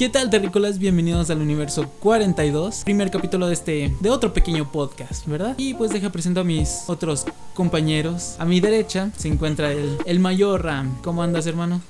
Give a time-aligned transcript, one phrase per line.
[0.00, 0.78] ¿Qué tal, terrícolas?
[0.78, 5.54] Bienvenidos al universo 42, primer capítulo de este, de otro pequeño podcast, ¿verdad?
[5.58, 8.36] Y pues deja presento a mis otros compañeros.
[8.38, 10.96] A mi derecha se encuentra el, el mayor Ram.
[11.02, 11.82] ¿Cómo andas, hermano?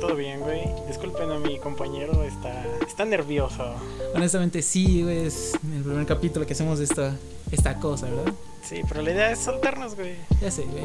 [0.00, 0.62] Todo bien, güey.
[0.88, 3.74] Disculpen a mi compañero, está, está nervioso.
[4.14, 7.14] Honestamente, sí, güey, es el primer capítulo que hacemos de esta,
[7.52, 8.32] esta cosa, ¿verdad?
[8.62, 10.14] Sí, pero la idea es soltarnos, güey.
[10.40, 10.84] Ya sé, güey.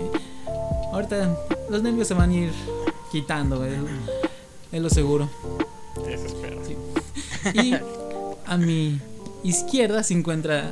[0.91, 1.33] Ahorita
[1.69, 2.51] los nervios se van a ir
[3.09, 3.71] quitando, güey.
[4.69, 5.29] Es lo seguro.
[6.07, 6.61] Eso espero.
[6.65, 6.75] Sí.
[7.53, 7.75] Y
[8.45, 8.99] a mi
[9.43, 10.71] izquierda se encuentra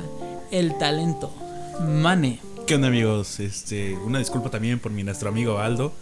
[0.50, 1.32] el talento,
[1.80, 2.40] Mane.
[2.66, 3.40] ¿Qué onda amigos?
[3.40, 5.92] Este, una disculpa también por mi nuestro amigo Aldo.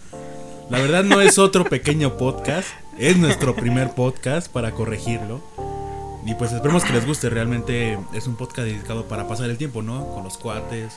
[0.70, 2.68] La verdad no es otro pequeño podcast,
[2.98, 5.40] es nuestro primer podcast para corregirlo.
[6.26, 9.80] Y pues esperemos que les guste, realmente es un podcast dedicado para pasar el tiempo,
[9.80, 10.08] ¿no?
[10.12, 10.92] Con los cuates,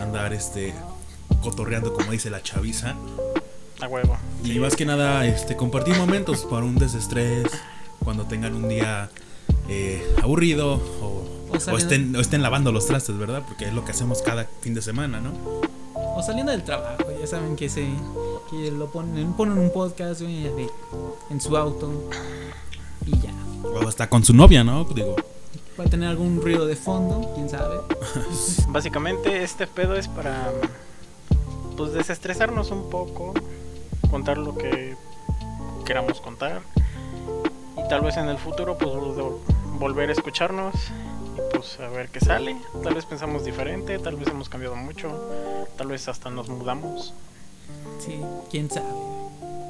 [0.00, 0.72] andar este
[1.42, 2.94] cotorreando como dice la chaviza.
[3.80, 4.16] A huevo.
[4.44, 7.46] Y más que nada, este, compartir momentos para un desestrés,
[8.04, 9.10] cuando tengan un día
[9.68, 11.24] eh, aburrido o,
[11.72, 13.42] O estén, o estén lavando los trastes, ¿verdad?
[13.46, 15.32] Porque es lo que hacemos cada fin de semana, ¿no?
[15.94, 17.86] O saliendo del trabajo, ya saben que se
[18.50, 20.70] que lo ponen, ponen un podcast de-
[21.30, 21.90] en su auto
[23.04, 23.32] y ya.
[23.64, 24.84] O hasta con su novia, ¿no?
[24.84, 25.16] Digo,
[25.78, 27.76] Va a tener algún ruido de fondo, quién sabe.
[28.68, 30.50] Básicamente este pedo es para
[31.76, 33.34] pues desestresarnos un poco,
[34.08, 34.96] contar lo que
[35.84, 36.62] queramos contar
[37.76, 39.38] y tal vez en el futuro pues vol-
[39.78, 40.74] volver a escucharnos
[41.36, 42.56] y pues a ver qué sale.
[42.82, 45.10] Tal vez pensamos diferente, tal vez hemos cambiado mucho,
[45.76, 47.12] tal vez hasta nos mudamos,
[48.00, 48.86] Sí, quién sabe.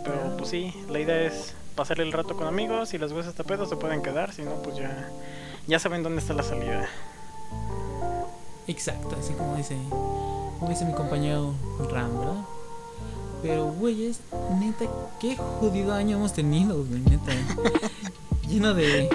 [0.05, 3.45] pero pues sí, la idea es pasar el rato con amigos, si les gusta este
[3.45, 5.11] pedo se pueden quedar, si no pues ya
[5.67, 6.89] ya saben dónde está la salida.
[8.69, 9.77] Exacto, así como dice,
[10.59, 11.55] como dice mi compañero
[11.91, 12.35] Ram, ¿verdad?
[13.47, 14.21] Pero, güey, es
[14.59, 14.87] neta,
[15.21, 17.33] qué jodido año hemos tenido, güey, neta.
[18.49, 19.09] Lleno de,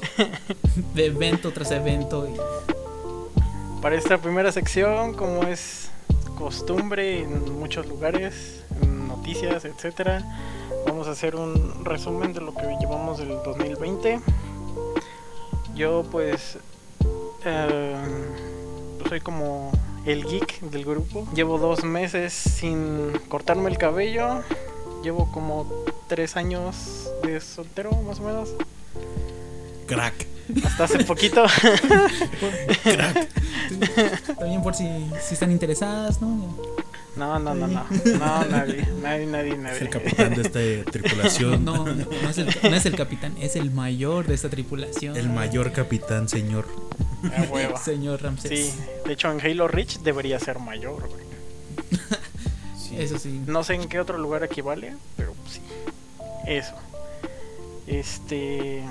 [0.96, 2.28] de evento tras evento.
[2.28, 5.90] Y, Para esta primera sección, como es
[6.38, 10.24] costumbre en muchos lugares, en noticias, etcétera,
[10.88, 14.22] vamos a hacer un resumen de lo que llevamos del 2020.
[15.76, 16.58] Yo pues,
[17.44, 17.96] eh,
[18.98, 19.72] pues soy como
[20.06, 21.28] el geek del grupo.
[21.34, 24.42] Llevo dos meses sin cortarme el cabello.
[25.04, 25.72] Llevo como
[26.08, 28.50] tres años de soltero, más o menos.
[29.88, 30.28] crack.
[30.66, 31.46] Hasta hace poquito.
[34.38, 34.86] también por si,
[35.22, 36.58] si están interesadas, ¿no?
[37.16, 37.86] No, no, no, no.
[38.20, 39.76] No, nadie, nadie, nadie, nadie.
[39.76, 41.64] Es el capitán de esta tripulación.
[41.66, 45.16] No, no, no es el, no es el capitán, es el mayor de esta tripulación.
[45.16, 46.68] El mayor capitán, señor.
[47.84, 48.74] Señor Ramsés.
[48.74, 51.24] Sí, de hecho en Halo Reach debería ser mayor, güey.
[52.98, 53.42] Eso sí.
[53.46, 55.62] No sé en qué otro lugar equivale, pero sí.
[56.46, 56.74] Eso.
[57.88, 58.84] Este.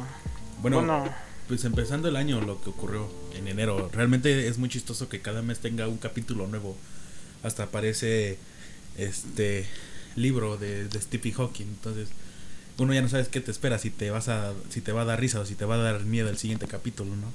[0.62, 1.14] Bueno, Bueno,
[1.48, 3.90] pues empezando el año, lo que ocurrió en enero.
[3.92, 6.76] Realmente es muy chistoso que cada mes tenga un capítulo nuevo.
[7.42, 8.38] Hasta aparece
[8.96, 9.66] este
[10.16, 11.66] libro de, de Stephen Hawking.
[11.66, 12.08] Entonces,
[12.78, 15.04] uno ya no sabes qué te espera, si te vas a, si te va a
[15.04, 17.30] dar risa o si te va a dar miedo el siguiente capítulo, ¿no?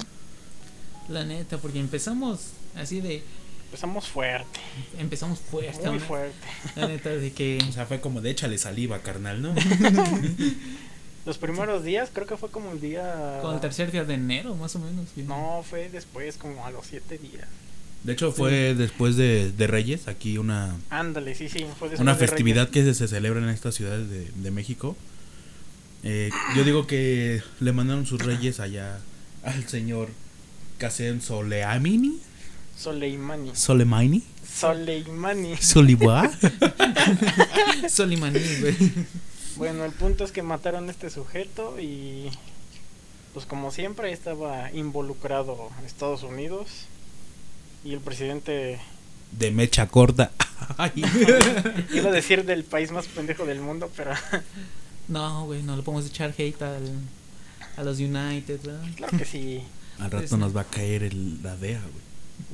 [1.10, 3.24] La neta, porque empezamos así de.
[3.66, 4.60] empezamos fuerte.
[4.98, 5.88] Empezamos fuerte.
[5.90, 6.06] Muy ¿no?
[6.06, 6.48] fuerte.
[6.76, 7.60] La neta, de que.
[7.70, 9.54] O sea, fue como de échale saliva, carnal, ¿no?
[11.26, 13.40] Los primeros días, creo que fue como el día.
[13.42, 15.08] Con el tercer día de enero, más o menos.
[15.16, 15.24] sí.
[15.24, 17.48] No, fue después, como a los siete días.
[18.04, 21.66] De hecho, fue después de, de Reyes, aquí una, Ándale, sí, sí.
[21.80, 22.86] Fue después una de festividad Reyes.
[22.88, 24.96] que se celebra en estas ciudades de, de México.
[26.04, 29.00] Eh, yo digo que le mandaron sus reyes allá
[29.44, 30.10] al señor
[30.78, 32.20] Kasem Soleimani.
[32.78, 33.56] Soleimani.
[33.56, 34.24] Soleimani.
[34.46, 35.58] Soleimani.
[35.62, 36.30] Soliwa.
[37.90, 38.76] Solimaní, güey.
[39.58, 42.30] Bueno, el punto es que mataron a este sujeto y
[43.34, 46.68] pues como siempre estaba involucrado Estados Unidos
[47.84, 48.80] y el presidente
[49.32, 50.32] De mecha corta.
[51.94, 54.12] Iba a decir del país más pendejo del mundo, pero
[55.08, 56.90] No, güey, no le podemos echar hate al,
[57.78, 58.88] a los United, ¿verdad?
[58.96, 59.62] claro que sí.
[60.00, 62.06] Al rato nos va a caer el- la DEA, güey.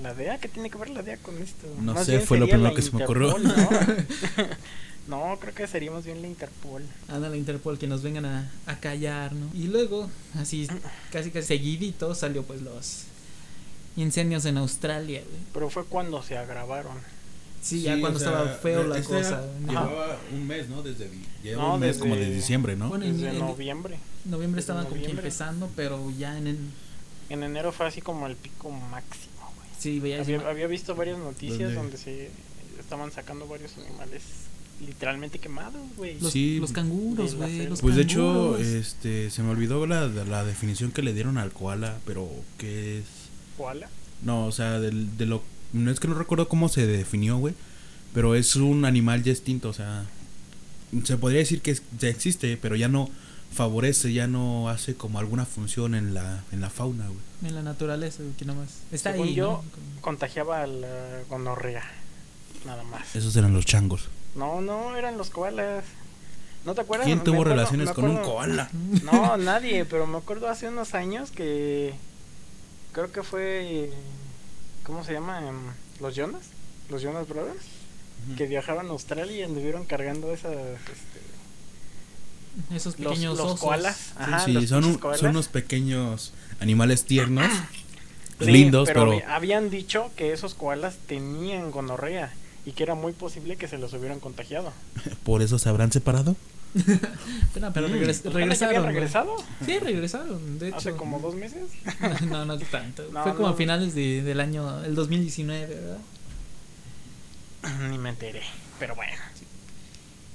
[0.03, 1.67] La DEA, ¿qué tiene que ver la DEA con esto?
[1.81, 3.37] No Más sé, fue lo primero que se me ocurrió.
[3.39, 3.53] ¿no?
[5.07, 6.83] No, creo que sería más bien la Interpol.
[7.09, 9.49] Anda la Interpol que nos vengan a, a callar, ¿no?
[9.53, 10.09] Y luego,
[10.39, 10.67] así,
[11.11, 13.03] casi casi seguidito, salió pues los
[13.97, 15.41] incendios en Australia, güey.
[15.53, 16.95] Pero fue cuando se agravaron.
[17.63, 19.43] Sí, ya cuando estaba feo la este cosa.
[19.61, 19.67] ¿no?
[19.71, 20.81] Llevaba un mes, ¿no?
[20.83, 21.09] Desde,
[21.43, 22.89] llevaba No, un mes desde- como de diciembre, ¿no?
[22.89, 23.97] Bueno, Desde en- noviembre.
[24.25, 26.71] Noviembre desde estaban como que empezando, pero ya en, en-
[27.31, 29.69] En enero fue así como el pico máximo, güey.
[29.79, 31.75] sí, veía Había, había visto varias noticias ¿Dónde?
[31.75, 32.29] donde se
[32.79, 34.21] estaban sacando varios animales
[34.85, 36.19] literalmente quemados, güey.
[36.19, 36.57] Los, Sí.
[36.59, 37.67] los canguros, güey.
[37.79, 41.99] Pues de hecho, este, se me olvidó la, la definición que le dieron al koala,
[42.05, 43.05] pero que es...
[43.57, 43.89] Koala.
[44.23, 45.43] No, o sea, del, de lo...
[45.73, 47.53] No es que no recuerdo cómo se definió, güey,
[48.13, 50.05] pero es un animal ya extinto, o sea,
[51.05, 53.09] se podría decir que es- ya existe, pero ya no
[53.53, 57.19] favorece, ya no hace como alguna función en la, en la fauna, güey.
[57.43, 58.69] En la naturaleza, que nomás.
[58.91, 59.33] Está Según ahí.
[59.35, 60.01] yo, ¿no?
[60.01, 61.83] contagiaba la gonorrea.
[62.65, 63.15] Nada más.
[63.15, 64.09] Esos eran los changos.
[64.35, 65.83] No, no, eran los koalas.
[66.65, 67.07] ¿No te acuerdas?
[67.07, 68.69] ¿Quién tuvo acuerdo- relaciones con un koala?
[69.03, 71.93] No, nadie, pero me acuerdo hace unos años que
[72.91, 73.91] creo que fue
[74.83, 75.41] ¿cómo se llama?
[75.99, 76.43] Los Jonas,
[76.89, 77.63] los Jonas Brothers,
[78.37, 81.20] que viajaron a Australia y anduvieron cargando esas este,
[82.73, 83.59] Esos pequeños los osos.
[83.59, 85.19] koalas, ajá, sí, los son, pinches un- koalas.
[85.19, 87.47] son unos pequeños animales tiernos,
[88.39, 92.33] Sí, lindos, pero, había- habían dicho que esos koalas tenían gonorrea
[92.65, 94.71] y que era muy posible que se los hubieran contagiado.
[95.23, 96.35] por eso se habrán separado.
[97.53, 98.85] Pero, pero Mm, regres- ¿ojalá que regresaron.
[98.85, 99.35] regresado?
[99.65, 100.57] Sí, regresaron.
[100.57, 100.77] De hecho.
[100.77, 101.63] Hace como dos meses.
[102.29, 103.03] no, no tanto.
[103.11, 103.53] No, Fue como no.
[103.53, 105.97] a finales de, del año, el 2019, ¿verdad?
[107.89, 108.41] Ni me enteré,
[108.79, 109.11] pero bueno.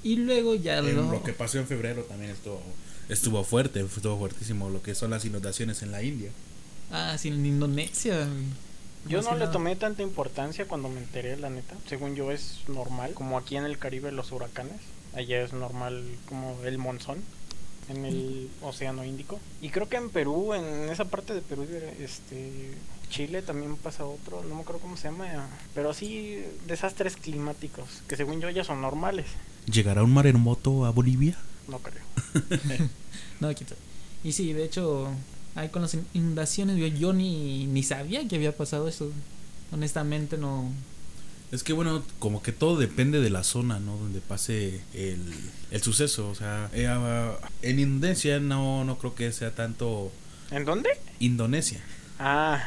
[0.07, 1.11] Y luego ya En lo...
[1.11, 2.61] lo que pasó en febrero también estuvo,
[3.09, 6.31] estuvo fuerte, estuvo fuertísimo lo que son las inundaciones en la India.
[6.93, 8.25] Ah, sí, en Indonesia.
[9.09, 11.75] Yo no le tomé tanta importancia cuando me enteré, la neta.
[11.89, 14.79] Según yo es normal, como aquí en el Caribe los huracanes.
[15.13, 17.17] Allá es normal como el monzón
[17.89, 19.41] en el Océano Índico.
[19.61, 21.67] Y creo que en Perú, en esa parte de Perú,
[21.99, 22.71] este
[23.09, 28.17] Chile también pasa otro, no me acuerdo cómo se llama, pero sí desastres climáticos que
[28.17, 29.25] según yo ya son normales.
[29.71, 31.37] ¿Llegará un maremoto a Bolivia?
[31.67, 32.03] No creo.
[33.39, 33.75] No, quito.
[34.23, 35.09] Y sí, de hecho,
[35.53, 39.11] ahí con las in- inundaciones, yo, yo ni, ni sabía que había pasado eso.
[39.71, 40.71] Honestamente, no.
[41.51, 43.95] Es que bueno, como que todo depende de la zona, ¿no?
[43.97, 45.21] Donde pase el,
[45.69, 46.29] el suceso.
[46.29, 50.11] O sea, eh, ah, en Indonesia no, no creo que sea tanto...
[50.49, 50.89] ¿En dónde?
[51.19, 51.79] Indonesia.
[52.17, 52.63] Ah,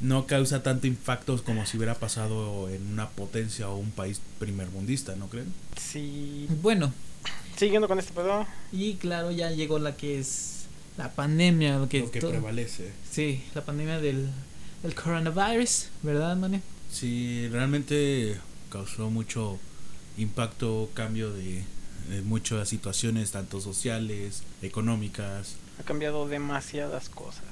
[0.00, 5.16] No causa tanto impacto como si hubiera pasado en una potencia o un país primermundista,
[5.16, 5.52] ¿no creen?
[5.76, 6.46] sí.
[6.62, 6.92] Bueno,
[7.56, 8.46] Siguiendo con este pedo.
[8.72, 10.64] y claro, ya llegó la que es
[10.96, 12.92] la pandemia, lo que, Lo que to- prevalece.
[13.10, 14.30] Sí, la pandemia del,
[14.82, 16.62] del coronavirus, ¿verdad, Mane?
[16.90, 18.38] Sí, realmente
[18.70, 19.58] causó mucho
[20.16, 21.64] impacto, cambio de,
[22.08, 25.56] de muchas situaciones, tanto sociales, económicas.
[25.78, 27.44] Ha cambiado demasiadas cosas.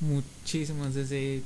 [0.00, 1.42] Muchísimas, desde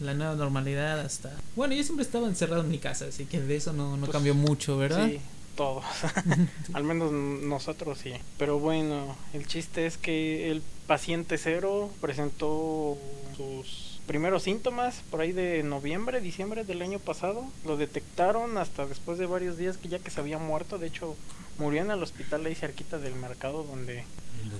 [0.00, 1.32] la nueva normalidad hasta...
[1.56, 4.12] Bueno, yo siempre estaba encerrado en mi casa, así que de eso no, no Pues,
[4.12, 5.08] cambió mucho, ¿verdad?
[5.08, 5.20] Sí,
[5.56, 5.84] todos.
[6.72, 8.12] Al menos nosotros sí.
[8.38, 12.98] Pero bueno, el chiste es que el paciente cero presentó
[13.36, 17.44] sus primeros síntomas por ahí de noviembre, diciembre del año pasado.
[17.64, 20.78] Lo detectaron hasta después de varios días que ya que se había muerto.
[20.78, 21.14] De hecho,
[21.58, 24.04] murió en el hospital ahí cerquita del mercado donde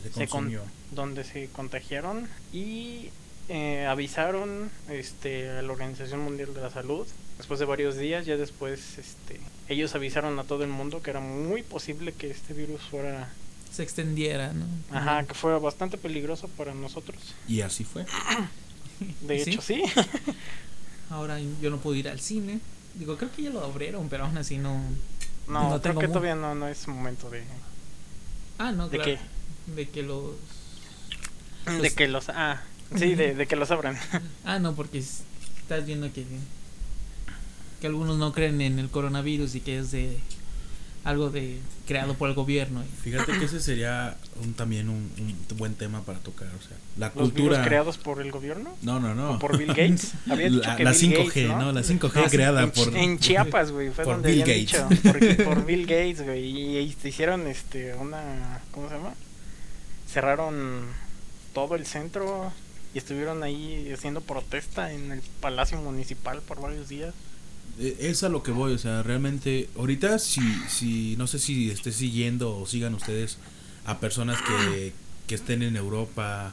[0.05, 0.52] Se Se con-
[0.93, 3.08] donde se contagiaron y
[3.54, 7.06] eh, avisaron este, a la Organización Mundial de la Salud
[7.37, 11.20] después de varios días ya después este, ellos avisaron a todo el mundo que era
[11.20, 13.31] muy posible que este virus fuera
[13.70, 14.64] Se extendiera, ¿no?
[14.90, 18.06] ajá que fuera bastante peligroso para nosotros Y así fue.
[19.20, 19.50] de ¿Sí?
[19.50, 19.82] hecho sí
[21.10, 22.58] Ahora yo no puedo ir al cine.
[22.94, 24.81] Digo, creo que ya lo abrieron, pero aún así no...
[25.46, 27.43] no, No creo que todavía no, no es momento de
[28.56, 29.20] Ah, no, ¿De claro.
[29.66, 30.37] De que los...
[31.82, 32.62] de que los ah
[32.96, 33.96] sí de, de que los abran
[34.44, 35.22] Ah, no, porque es-
[35.61, 36.25] estás viendo que,
[37.80, 40.18] que algunos no creen en el coronavirus y que es de
[41.04, 42.84] algo de creado por el gobierno.
[43.02, 46.46] Fíjate que ese sería un, también un, un buen tema para tocar.
[46.56, 47.64] O sea, la los virus cultura.
[47.64, 49.32] creados por el gobierno No, no, no.
[49.32, 51.72] o por Bill Gates había dicho La, que la Bill 5G, Gates, ¿no?
[51.72, 52.96] La 5G Ah, sí, creada en, por.
[52.96, 54.58] en Chiapas, güey, fue por donde Bill Gates.
[54.61, 59.14] dicho, por, por Bill Gates, güey, y, y te hicieron este una, ¿cómo se llama?
[60.08, 60.82] Cerraron
[61.52, 62.52] todo el centro
[62.94, 67.14] y estuvieron ahí haciendo protesta en el Palacio Municipal por varios días.
[67.78, 71.90] Es a lo que voy, o sea, realmente, ahorita si, si no sé si esté
[71.90, 73.38] siguiendo o sigan ustedes
[73.87, 74.92] a personas que,
[75.26, 76.52] que estén en Europa,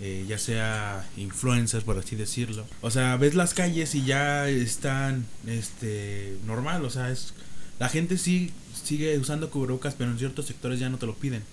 [0.00, 2.66] eh, ya sea influencers, por así decirlo.
[2.80, 7.32] O sea, ves las calles y ya están, este, normal, o sea, es,
[7.78, 8.50] la gente sí
[8.82, 11.44] sigue usando cubrebocas, pero en ciertos sectores ya no te lo piden.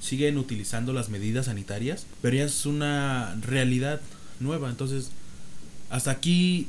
[0.00, 4.00] Siguen utilizando las medidas sanitarias, pero ya es una realidad
[4.40, 5.10] nueva, entonces,
[5.90, 6.68] hasta aquí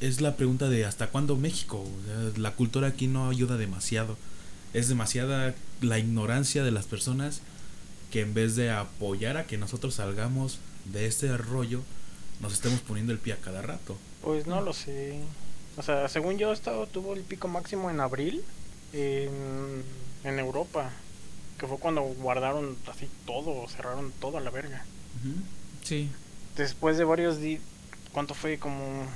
[0.00, 1.84] es la pregunta de hasta cuándo México.
[2.36, 4.16] La cultura aquí no ayuda demasiado.
[4.74, 7.40] Es demasiada la ignorancia de las personas
[8.10, 10.58] que en vez de apoyar a que nosotros salgamos
[10.92, 11.82] de este rollo,
[12.40, 13.96] nos estemos poniendo el pie a cada rato.
[14.22, 15.20] Pues no lo sé.
[15.76, 18.42] O sea, según yo, esto tuvo el pico máximo en abril
[18.92, 19.30] en,
[20.24, 20.90] en Europa,
[21.62, 24.84] que fue cuando guardaron así todo, cerraron todo a la verga.
[25.84, 26.10] Sí.
[26.56, 27.60] Después de varios días,
[28.12, 28.58] ¿cuánto fue?
[28.58, 29.06] Como,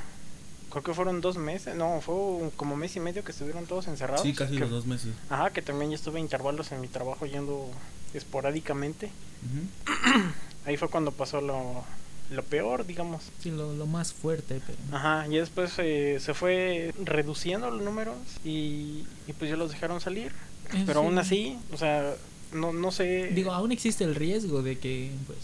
[0.71, 2.15] creo que fueron dos meses, no, fue
[2.55, 4.23] como mes y medio que estuvieron todos encerrados.
[4.23, 5.12] Sí, casi que- los dos meses.
[5.29, 7.69] Ajá, que también yo estuve a intervalos en mi trabajo yendo
[8.15, 9.11] esporádicamente.
[9.45, 10.31] Ujú.
[10.67, 11.83] Ahí fue cuando pasó lo,
[12.31, 13.25] lo peor, digamos.
[13.41, 14.79] Sí, lo, lo más fuerte, pero.
[14.97, 20.00] Ajá, y después eh, se fue reduciendo los números y, y pues ya los dejaron
[20.00, 20.33] salir.
[20.73, 21.07] Eh, Pero sí.
[21.07, 22.15] aún así, o sea,
[22.56, 23.30] no, no sé.
[23.32, 25.38] Digo, aún existe el riesgo de que, pues.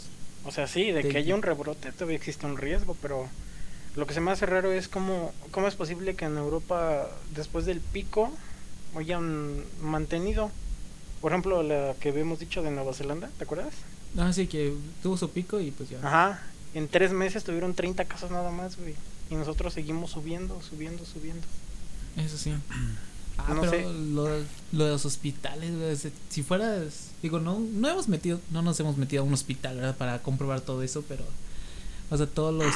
[0.45, 3.29] o sea, sí, de de- que haya un rebrote todavía existe un riesgo, pero
[3.95, 7.65] lo que se me hace raro es cómo, cómo es posible que en Europa, después
[7.67, 8.33] del pico,
[8.97, 10.51] hayan mantenido.
[11.21, 13.73] Por ejemplo, la que habíamos dicho de Nueva Zelanda, ¿te acuerdas?
[14.19, 15.99] Ah, sí, que tuvo su pico y pues ya.
[15.99, 16.43] Ajá,
[16.75, 18.95] en tres meses tuvieron 30 casos nada más, güey.
[19.31, 21.47] Y nosotros seguimos subiendo, subiendo, subiendo.
[22.17, 22.53] Eso sí.
[23.39, 23.83] Ah, No pero sé.
[23.83, 24.29] Lo,
[24.73, 29.23] lo de los hospitales, si- fueras, digo, no, no hemos metido, no nos hemos metido
[29.23, 29.97] a un hospital, ¿verdad?
[29.97, 31.25] Para comprobar todo eso, pero,
[32.11, 32.73] o sea, todos los,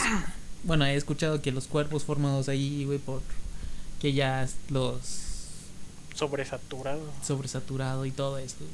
[0.64, 3.20] bueno, he escuchado que los cuerpos formados ahí, güey, por
[4.00, 4.98] que ya los
[6.14, 7.00] Sobresaturado.
[7.22, 8.64] sobresaturado y todo esto.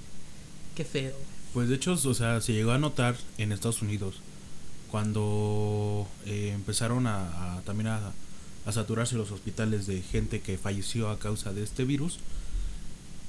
[0.76, 1.14] Qué feo.
[1.52, 4.16] Pues de hecho, o sea, se llegó a notar en Estados Unidos
[4.90, 8.12] cuando eh, empezaron a, a- también a,
[8.66, 12.18] a saturarse los hospitales de gente que falleció a causa de este virus.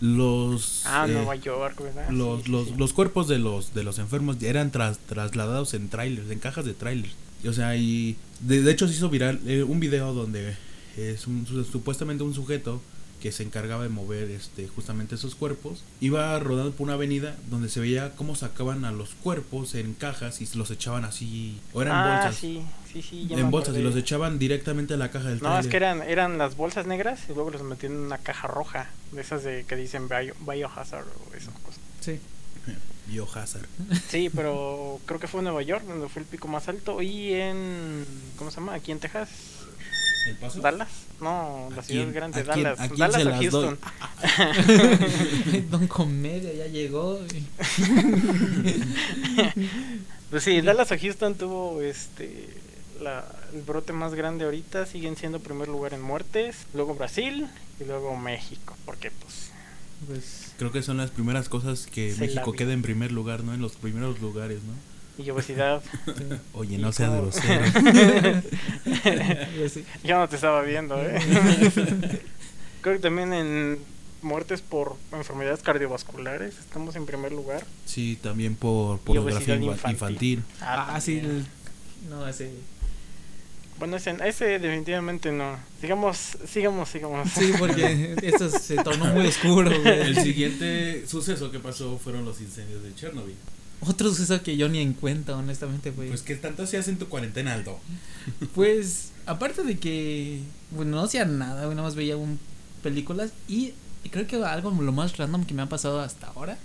[0.01, 2.09] Los Ah, eh, Nueva York, ¿verdad?
[2.09, 2.73] los, Sí, los, sí.
[2.77, 6.73] los cuerpos de los de los enfermos eran tras- trasladados en trailers, en cajas de
[6.73, 7.13] trailers.
[7.47, 10.55] O sea, y de, de hecho se hizo viral eh, un video donde
[10.97, 12.81] es un, su- supuestamente un sujeto
[13.23, 17.69] que se encargaba de mover este justamente esos cuerpos iba rodando por una avenida donde
[17.69, 21.95] se veía cómo sacaban a los cuerpos en cajas y los echaban así o eran
[21.95, 23.25] ah, bolsas sí, sí, sí.
[23.27, 26.01] ya en bolsas y los echaban directamente a la caja del No, es que eran,
[26.01, 28.89] eran las bolsas negras y luego los metían en una caja roja.
[29.13, 31.51] De esas de que dicen bio, biohazard o eso.
[32.01, 32.19] Sí.
[33.07, 33.67] Biohazard.
[34.09, 37.01] Sí, pero creo que fue en Nueva York donde fue el pico más alto.
[37.01, 38.05] Y en.
[38.37, 38.73] ¿Cómo se llama?
[38.73, 39.29] Aquí en Texas.
[40.25, 40.59] ¿El paso?
[40.61, 40.89] ¿Dallas?
[41.19, 42.79] No, la ¿A ciudad quién- grande, a Dallas.
[42.79, 43.31] a quién Dallas o?
[43.61, 43.77] Houston.
[45.69, 47.19] Don Comedia ya llegó.
[50.29, 52.49] Pues sí, Dallas o Houston tuvo este
[53.01, 54.85] la, el brote más grande ahorita.
[54.87, 56.65] Siguen siendo primer lugar en muertes.
[56.73, 57.47] Luego Brasil
[57.79, 58.75] y luego México.
[58.85, 59.51] Porque pues.
[60.07, 63.53] Pues, Creo que son las primeras cosas que México queda en primer lugar, ¿no?
[63.53, 64.73] En los primeros lugares, ¿no?
[65.17, 65.81] Y obesidad.
[66.05, 66.11] sí.
[66.53, 67.65] Oye, ¿Y no seas grosero.
[70.03, 71.19] Yo no te estaba viendo, ¿eh?
[72.81, 73.79] Creo que también en
[74.21, 77.63] muertes por enfermedades cardiovasculares estamos en primer lugar.
[77.85, 79.91] Sí, también por pornografía infantil.
[79.91, 80.43] infantil.
[80.61, 81.17] Ah, sí.
[81.19, 81.45] también.
[82.03, 82.51] el- No, ese.
[83.79, 85.57] Bueno, ese, ese definitivamente no.
[85.81, 87.29] Sigamos, sigamos, sigamos.
[87.31, 90.01] Sí, porque esto se tornó muy oscuro, güey.
[90.01, 93.35] El siguiente suceso que pasó fueron los incendios de Chernobyl.
[93.87, 96.09] Otro suceso que yo ni en cuenta, honestamente, güey.
[96.09, 97.79] Pues que tanto hacías en tu cuarentena, Aldo.
[98.55, 100.39] Pues, aparte de que,
[100.71, 102.39] bueno, no hacía nada, güey, nada más veía un,
[102.81, 103.73] películas y
[104.11, 106.57] creo que algo lo más random que me ha pasado hasta ahora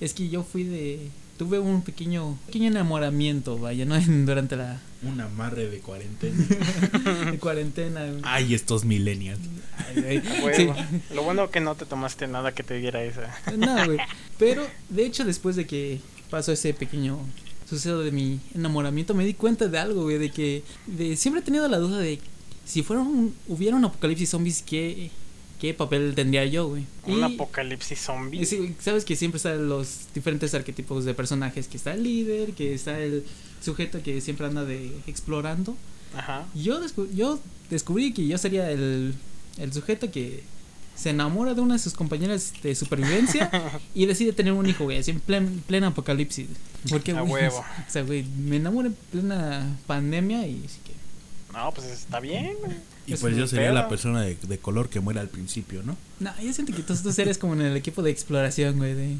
[0.00, 3.96] es que yo fui de, tuve un pequeño, pequeño enamoramiento, vaya, ¿no?
[3.96, 6.36] En- durante la Un amarre de cuarentena.
[7.40, 8.06] cuarentena.
[8.06, 8.20] güey.
[8.24, 9.40] Ay, estos millennials.
[9.88, 10.18] Ay, güey.
[10.18, 10.74] A huevo.
[11.14, 13.34] Lo bueno que no te tomaste nada que te diera esa.
[13.56, 13.98] Nada, güey.
[14.38, 17.18] Pero, de hecho, después de que pasó ese pequeño
[17.68, 21.44] suceso de mi enamoramiento, me di cuenta de algo, güey, de que de, siempre he
[21.44, 22.20] tenido la duda de
[22.64, 25.10] si fuera un, hubiera un apocalipsis zombies, ¿qué,
[25.60, 26.84] qué papel tendría yo, güey?
[27.06, 28.44] Un Y- apocalipsis zombie.
[28.80, 32.98] sabes que siempre están los diferentes arquetipos de personajes, que está el líder, que está
[33.00, 33.24] el
[33.62, 35.76] sujeto que siempre anda de explorando.
[36.16, 36.46] Ajá.
[36.54, 37.40] Yo, descu- yo
[37.70, 39.14] descubrí que yo sería el,
[39.58, 40.42] el sujeto que
[40.96, 43.50] se enamora de una de sus compañeras de supervivencia
[43.94, 46.48] y decide tener un hijo, güey, así en plen, plena apocalipsis.
[46.88, 47.64] Porque, A güey, huevo.
[47.88, 50.92] O sea, güey, me enamoro en plena pandemia y así que...
[51.52, 52.76] No, pues está bien, güey.
[53.06, 55.96] Y Es pues yo sería la persona de, de color que muere al principio, ¿no?
[56.18, 59.16] No, yo siento que tú, tú eres como en el equipo de exploración, güey, de...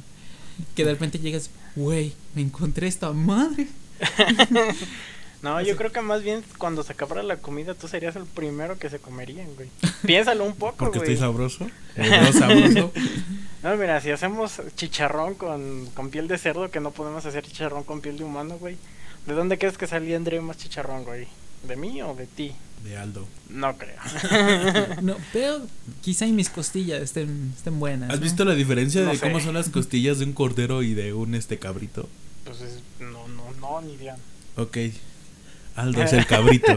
[0.75, 3.69] Que de repente llegas, güey, me encontré esta madre.
[5.47, 8.79] No, yo creo que más bien cuando se acabara la comida tú serías el primero
[8.79, 9.69] que se comerían, güey.
[10.07, 11.13] Piénsalo un poco, Porque güey.
[11.13, 11.67] estoy sabroso.
[11.97, 12.93] Me veo sabroso.
[13.63, 17.85] No, mira, si hacemos chicharrón con, con piel de cerdo, que no podemos hacer chicharrón
[17.85, 18.77] con piel de humano, güey.
[19.27, 21.27] ¿De dónde crees que saldría más chicharrón, güey?
[21.67, 22.53] ¿De mí o de ti?
[22.85, 23.27] De Aldo.
[23.49, 23.97] No creo.
[25.03, 25.63] No, pero
[26.03, 28.11] quizá y mis costillas estén, estén buenas.
[28.11, 28.23] ¿Has ¿no?
[28.25, 31.35] visto la diferencia No de cómo son las costillas de un cordero y de un
[31.35, 32.09] este cabrito?
[32.45, 34.17] Pues es- no, no, no, ni idea.
[34.57, 34.77] Ok.
[35.77, 36.77] Aldo es el cabrito.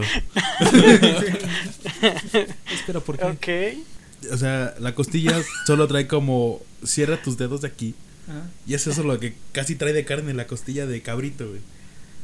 [2.72, 3.24] Espero porque...
[3.24, 4.32] Ok.
[4.32, 6.60] O sea, la costilla solo trae como.
[6.84, 7.94] Cierra tus dedos de aquí.
[8.28, 11.60] Ah, Y es eso lo que casi trae de carne la costilla de cabrito, güey.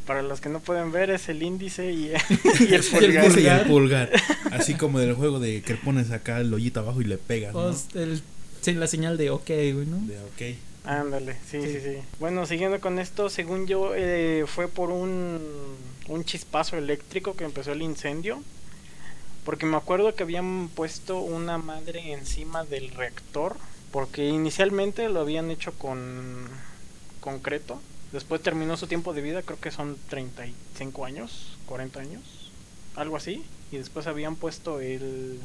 [0.06, 2.12] Para los que no pueden ver, es el índice y,
[2.60, 3.38] y el pulgar.
[3.38, 4.10] y el pulgar.
[4.52, 7.62] Así como del juego de que pones acá el hoyito abajo y le pegas, ¿no?
[7.64, 8.22] pues, el-
[8.60, 9.96] sí, la señal de ok, güey, ¿no?
[10.06, 10.56] De ok.
[10.84, 11.78] Ándale, sí, sí, Sí.
[11.82, 15.40] sí, Bueno, siguiendo con esto, según yo, eh, fue por un,
[16.08, 18.42] un chispazo eléctrico que empezó el incendio.
[19.44, 23.56] Porque me acuerdo que habían puesto una madre encima del reactor.
[23.92, 26.48] Porque inicialmente lo habían hecho con
[27.20, 27.80] concreto.
[28.12, 32.22] Después terminó su tiempo de vida, creo que son 35 años, 40 años,
[32.94, 33.44] algo así.
[33.72, 35.40] Y después habían puesto el,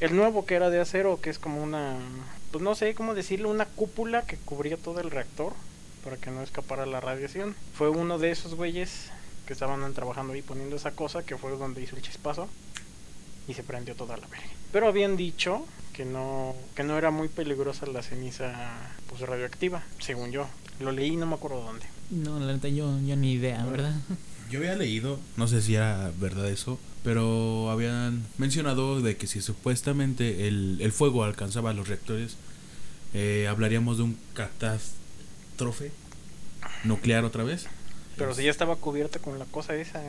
[0.00, 1.96] el nuevo que era de acero, que es como una,
[2.52, 5.54] pues no sé cómo decirlo, una cúpula que cubría todo el reactor
[6.04, 7.56] para que no escapara la radiación.
[7.74, 9.10] Fue uno de esos güeyes
[9.46, 12.48] que estaban trabajando ahí poniendo esa cosa que fue donde hizo el chispazo
[13.48, 14.46] y se prendió toda la verga.
[14.72, 18.52] Pero habían dicho que no que no era muy peligrosa la ceniza
[19.08, 20.46] pues radioactiva, según yo.
[20.80, 21.86] Lo leí, no me acuerdo dónde.
[22.10, 23.94] No, la neta, yo, yo ni idea, ¿verdad?
[24.48, 29.40] Yo había leído, no sé si era verdad eso, pero habían mencionado de que si
[29.42, 32.36] supuestamente el, el fuego alcanzaba los reactores,
[33.12, 35.90] eh, hablaríamos de un catástrofe
[36.84, 37.66] nuclear otra vez.
[38.16, 40.00] Pero si ya estaba cubierta con la cosa esa,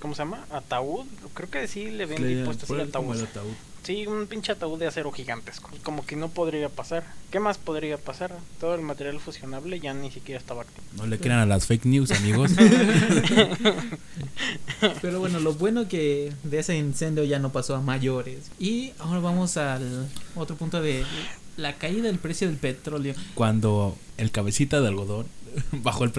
[0.00, 0.44] ¿cómo se llama?
[0.50, 1.06] Ataúd.
[1.34, 3.16] Creo que sí le habían puesto así ataúd.
[3.16, 3.52] el ataúd.
[3.82, 5.70] Sí, un pinche ataúd de acero gigantesco.
[5.82, 7.04] Como que no podría pasar.
[7.30, 8.36] ¿Qué más podría pasar?
[8.60, 10.86] Todo el material fusionable ya ni siquiera estaba activo.
[10.96, 12.52] No le crean a las fake news, amigos.
[15.00, 18.50] Pero bueno, lo bueno que de ese incendio ya no pasó a mayores.
[18.60, 21.04] Y ahora vamos al otro punto de
[21.56, 23.14] la caída del precio del petróleo.
[23.34, 25.26] Cuando el cabecita de algodón
[25.72, 26.12] bajó el.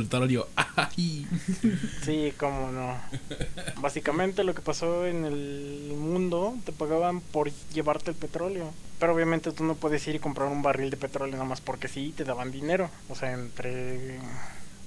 [0.55, 1.27] ¡ay!
[2.03, 2.95] Sí, cómo no.
[3.81, 8.71] Básicamente lo que pasó en el mundo, te pagaban por llevarte el petróleo.
[8.99, 11.87] Pero obviamente tú no puedes ir y comprar un barril de petróleo nada más porque
[11.87, 12.89] sí, te daban dinero.
[13.07, 14.19] O sea, entre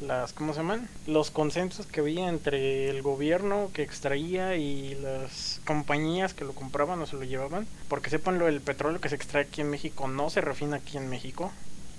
[0.03, 0.89] las, ¿cómo se llaman?
[1.07, 7.01] Los consensos que había entre el gobierno que extraía y las compañías que lo compraban
[7.01, 7.67] o se lo llevaban.
[7.89, 10.99] Porque sepan lo el petróleo que se extrae aquí en México no se refina aquí
[10.99, 11.53] en México.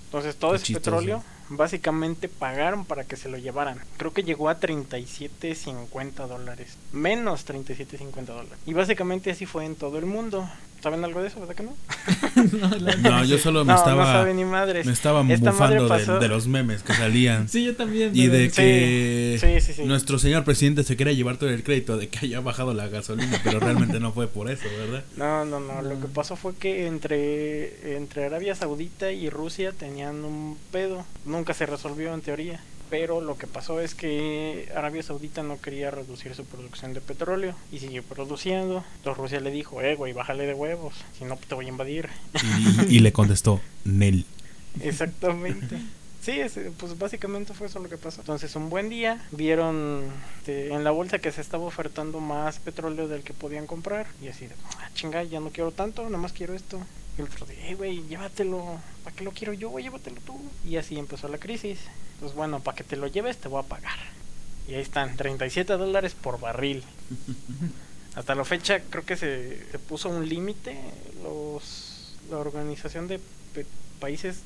[0.06, 3.80] Entonces todo ese petróleo básicamente pagaron para que se lo llevaran.
[3.96, 6.76] Creo que llegó a 37.50 dólares.
[6.92, 8.58] Menos 37.50 dólares.
[8.66, 10.48] Y básicamente así fue en todo el mundo.
[10.84, 11.72] ¿Saben algo de eso, verdad que no?
[12.60, 14.84] No, la- No, yo solo me no, estaba no saben ni madres.
[14.84, 17.48] me estaba Esta madre mufando de, pasó- de los memes que salían.
[17.54, 18.10] Sí, yo también.
[18.14, 19.84] Y de Sí, que sí, sí, sí.
[19.84, 23.40] nuestro señor presidente se quería llevar todo el crédito de que haya bajado la gasolina,
[23.42, 25.04] pero realmente no fue por eso, ¿verdad?
[25.16, 25.80] No, no, no.
[25.80, 31.06] Lo que pasó fue que entre, entre Arabia Saudita y Rusia tenían un pedo.
[31.24, 32.60] Nunca se resolvió en teoría.
[32.90, 37.54] Pero lo que pasó es que Arabia Saudita no quería reducir su producción de petróleo
[37.72, 38.84] y siguió produciendo.
[38.98, 42.08] Entonces Rusia le dijo, eh, güey, bájale de huevos, si no te voy a invadir.
[42.88, 44.26] Y, y le contestó, Nel.
[44.80, 45.78] Exactamente.
[46.20, 48.20] Sí, es- pues básicamente fue eso lo que pasó.
[48.22, 50.04] Entonces, un buen día vieron
[50.38, 54.06] este, en la bolsa que se estaba ofertando más petróleo del que podían comprar.
[54.22, 56.78] Y así de, ah, chinga, ya no quiero tanto, nada más quiero esto.
[57.16, 58.80] Y el otro de, eh, güey, llévatelo.
[59.02, 59.84] ¿Para qué lo quiero yo, güey?
[59.84, 60.40] Llévatelo tú.
[60.64, 61.78] Y así empezó la crisis.
[62.20, 63.98] Pues bueno, para que te lo lleves, te voy a pagar.
[64.68, 66.82] Y ahí están, 37 dólares por barril.
[68.14, 70.78] Hasta la fecha creo que se, se puso un límite
[71.22, 71.94] los
[72.30, 73.20] la organización de
[74.00, 74.38] países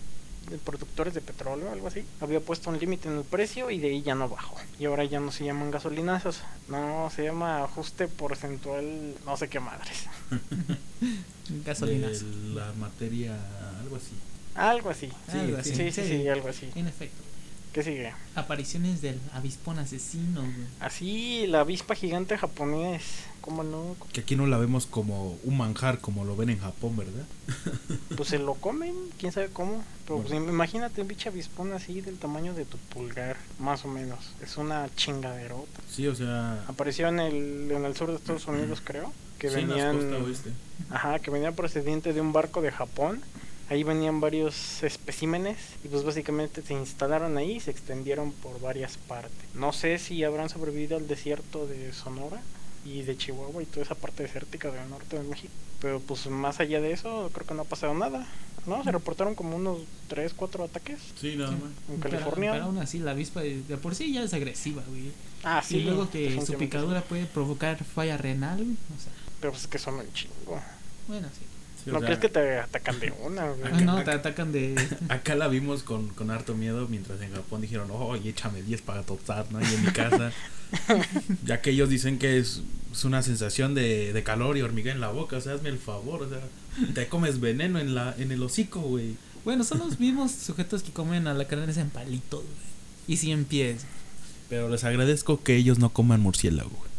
[0.51, 3.89] de productores de petróleo algo así había puesto un límite en el precio y de
[3.89, 8.09] ahí ya no bajó y ahora ya no se llaman gasolinazos no se llama ajuste
[8.09, 10.07] porcentual no sé qué madres
[11.65, 12.21] Gasolinas.
[12.21, 13.35] De la materia,
[13.81, 14.13] algo así.
[14.55, 15.93] algo así Sí, Algo sí así.
[15.93, 17.23] sí sí, algo así En efecto.
[17.73, 20.67] Qué sigue Apariciones del avispón asesino, güey.
[20.81, 23.03] así la avispa gigante japonés
[23.41, 26.97] cómo no Que aquí no la vemos como un manjar como lo ven en Japón,
[26.97, 27.25] ¿verdad?
[28.17, 29.83] pues se lo comen, quién sabe cómo.
[30.07, 30.51] Pero pues, Bueno.
[30.51, 34.19] imagínate un bicho avispón así del tamaño de tu pulgar, más o menos.
[34.43, 35.81] Es una chingaderota.
[35.91, 36.63] Sí, o sea...
[36.69, 39.13] Apareció en el, en el sur de Estados Unidos, creo.
[39.39, 39.97] Que sí, en las venían.
[39.97, 40.53] costas oeste.
[40.91, 43.23] Ajá, que venía procedente de un barco de Japón.
[43.71, 48.97] Ahí venían varios especímenes y pues básicamente se instalaron ahí y se extendieron por varias
[48.97, 49.55] partes.
[49.55, 52.41] No sé si habrán sobrevivido al desierto de Sonora
[52.87, 55.53] y de Chihuahua y toda esa parte desértica del norte de México.
[55.83, 58.27] Pero pues más allá de eso creo que no ha pasado nada.
[58.67, 59.79] No, se reportaron como unos
[60.09, 61.61] 3, 4 ataques Sí, nada más.
[61.91, 62.53] en Pero- California.
[62.53, 65.11] Pero, aún así, la avispa de, de por sí ya es agresiva, güey.
[65.45, 65.77] Ah, sí.
[65.79, 67.07] y luego que su picadura sí.
[67.09, 68.77] puede provocar falla renal, güey.
[68.97, 70.61] O sea, Pero pues es que son un chingo.
[71.07, 71.45] bueno, sí.
[71.89, 73.73] Sí, ¿No sea, crees que te atacan de una, güey?
[73.73, 74.75] Ah, no, te atacan de.
[75.09, 78.83] Acá la vimos con, con harto miedo mientras en Japón dijeron, oh, y échame 10
[78.83, 79.59] para tostar, ¿no?
[79.61, 80.31] Y en mi casa
[81.47, 82.61] Ya que ellos dicen que es,
[82.93, 85.39] es una sensación de, de calor y hormiga en la boca.
[85.39, 86.23] O sea, hazme el favor.
[86.23, 86.41] O sea,
[86.93, 89.17] te comes veneno en, la, en el hocico, güey.
[89.47, 92.69] Bueno, son los mismos sujetos que comen a la carne en palitos, güey.
[93.07, 93.87] Y 100 pies.
[94.51, 96.91] Pero les agradezco que ellos no coman murciélago, güey.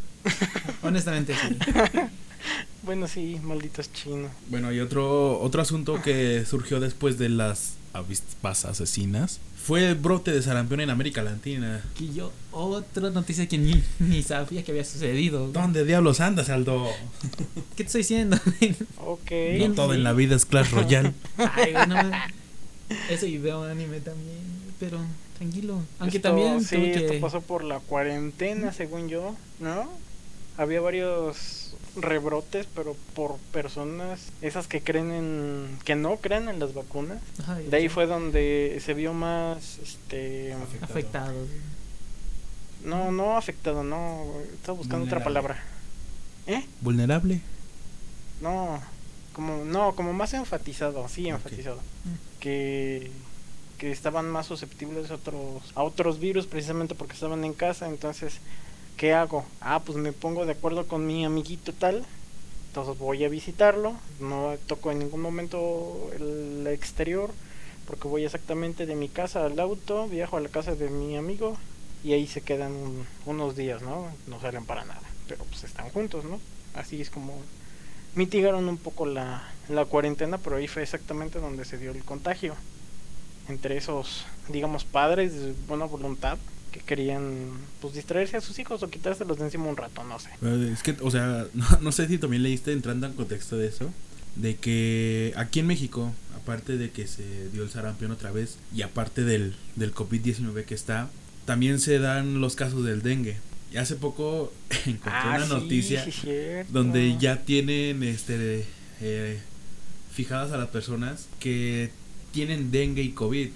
[0.82, 1.58] Honestamente, sí.
[2.89, 4.32] Bueno, sí, malditos chinos.
[4.47, 10.32] Bueno, y otro, otro asunto que surgió después de las avispas asesinas fue el brote
[10.32, 11.84] de sarampión en América Latina.
[11.95, 15.52] Que yo, otra noticia que ni, ni sabía que había sucedido.
[15.52, 16.88] ¿Dónde diablos andas, Aldo?
[17.75, 18.39] ¿Qué te estoy diciendo?
[19.06, 19.32] Ok.
[19.60, 21.13] No todo en la vida es Clash Royale.
[21.38, 22.17] Ay, güey, no me-
[23.12, 24.39] Eso y veo anime también,
[24.80, 24.97] pero
[25.38, 25.84] tranquilo.
[25.99, 27.19] Aunque Esto, también sí, tuve esto que...
[27.19, 29.88] pasó por la cuarentena, según yo, ¿no?
[30.58, 36.73] Había varios rebrotes, pero por personas, esas que creen en, que no creen en las
[36.73, 37.19] vacunas.
[37.69, 41.34] De ahí sí, fue donde se vio más, este, afectado.
[42.84, 45.63] no, no afectado, no, estaba buscando otra palabra.
[46.47, 46.65] ¿Eh?
[46.82, 47.41] Vulnerable.
[48.41, 48.82] No,
[49.34, 51.80] como, no, como más enfatizado, sí, enfatizado.
[52.39, 53.12] Que,
[53.78, 58.39] que estaban más susceptibles a otros, a otros virus precisamente porque estaban en casa, entonces,
[59.00, 59.46] ¿qué hago?
[59.62, 62.06] Ah, pues me pongo de acuerdo con mi amiguito tal,
[62.68, 67.32] entonces voy a visitarlo, no toco en ningún momento el exterior,
[67.88, 71.58] porque voy exactamente de mi casa al auto, viajo a la casa de mi amigo
[72.04, 74.08] y ahí se quedan un- unos días, ¿no?
[74.28, 76.40] No salen para nada, pero pues están juntos, ¿no?
[76.76, 77.34] Así es como
[78.16, 82.56] mitigaron un poco la, la cuarentena, pero ahí fue exactamente donde se dio el contagio.
[83.48, 86.38] Entre esos, digamos, padres de buena voluntad
[86.71, 87.49] que querían
[87.82, 90.29] pues distraerse a sus hijos o quitárselos de encima un rato, no sé.
[90.71, 93.91] Es que, o sea, no, no sé si también leíste entrando en contexto de eso.
[94.36, 98.84] De que aquí en México, aparte de que se dio el sarampión otra vez y
[98.84, 101.10] aparte del, del COVID-19 que está,
[101.45, 103.38] también se dan los casos del dengue.
[103.73, 104.53] Y hace poco
[104.86, 106.29] encontré una Ah, sí, noticia sí,
[106.69, 108.65] donde ya tienen este
[109.01, 109.39] eh,
[110.12, 111.91] fijadas a las personas que
[112.32, 113.49] tienen dengue y COVID.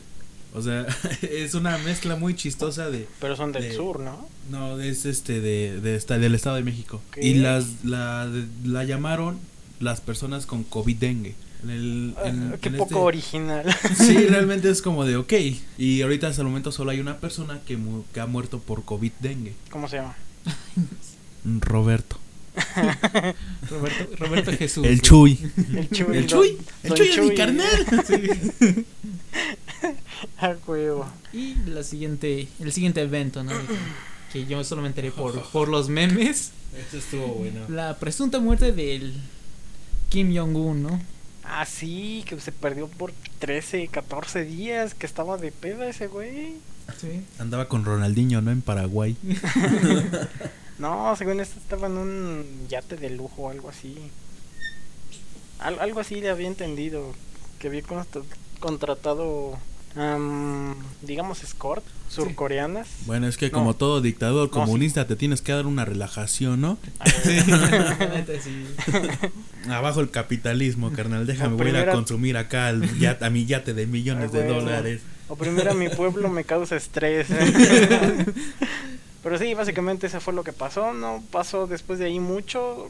[0.56, 0.86] O sea,
[1.22, 4.28] es una mezcla muy chistosa de Pero son del de- sur, ¿no?
[4.52, 7.02] no, es este de, de esta- del Estado de México.
[7.20, 8.30] Y las la,
[8.64, 9.40] la llamaron
[9.80, 11.36] las personas con COVID dengue.
[11.64, 13.76] En el, en- Ah, qué en poco este- original.
[13.98, 15.34] Sí, realmente es como de ok.
[15.78, 18.84] Y ahorita hasta el momento solo hay una persona que, mu- que ha muerto por
[18.84, 19.54] COVID dengue.
[19.72, 20.16] ¿Cómo se llama?
[21.62, 22.20] Roberto.
[23.70, 24.86] Roberto, Roberto Jesús.
[24.86, 25.02] El.
[25.02, 25.40] Chuy.
[25.74, 26.18] El Chuy.
[26.18, 26.58] El don- Chuy.
[26.84, 27.86] El don Chuy es mi carnal.
[30.40, 31.06] Ah, huevo.
[31.32, 33.52] Y la siguiente, el siguiente evento, ¿no?
[34.32, 36.52] Que, yo solo me enteré por, por los memes.
[36.88, 37.62] Eso estuvo bueno.
[37.70, 39.14] La presunta muerte del
[40.10, 41.02] Kim Jong-un, ¿no?
[41.44, 46.56] Ah, sí, que se perdió por 13, 14 días, que estaba de peda ese güey.
[47.00, 47.24] Sí.
[47.40, 48.52] Andaba con Ronaldinho, ¿no?
[48.52, 49.16] En Paraguay.
[50.80, 53.96] No, según esto estaba en un yate de lujo o algo así.
[55.60, 57.14] Al- algo así le había entendido.
[57.60, 57.84] Que había
[58.60, 59.58] contratado,
[59.96, 62.88] am, digamos, escort surcoreanas.
[63.06, 63.54] Bueno, es que No.
[63.54, 64.60] como todo dictador No, sí.
[64.60, 66.78] comunista te tienes que dar una relajación, ¿no?
[67.00, 67.06] Ah.
[69.70, 71.26] Abajo el capitalismo, carnal.
[71.26, 74.62] Déjame, voy a consumir acá al yat- a mi yate de millones Ah, de bueno.
[74.62, 75.02] dólares.
[75.30, 77.28] Oprimir a mi pueblo me causa estrés.
[79.24, 80.94] Pero sí, básicamente eso fue lo que pasó.
[80.94, 82.90] No pasó después de ahí mucho.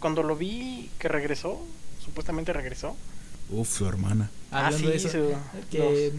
[0.00, 1.60] Cuando lo vi que regresó,
[2.04, 2.96] supuestamente regresó.
[3.50, 4.30] Uf, su hermana.
[4.50, 5.34] Hablando ah, de sí, eso, su-
[5.70, 6.12] que,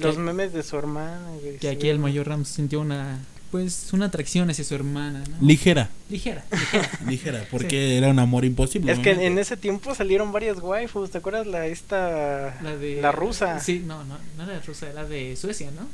[0.00, 1.20] los que- memes de su hermana.
[1.40, 3.18] güey, que aquí el mayor Rams sintió una,
[3.50, 5.46] pues, una atracción hacia su hermana, ¿no?
[5.46, 6.44] Ligera, Ligera.
[7.06, 8.92] ligera, porque era un amor imposible.
[8.92, 13.00] Es que en ese tiempo salieron varias waifus, ¿te acuerdas la esta La de.
[13.00, 13.58] la rusa?
[13.60, 15.86] Sí, no, no, no era rusa, era de Suecia, ¿no?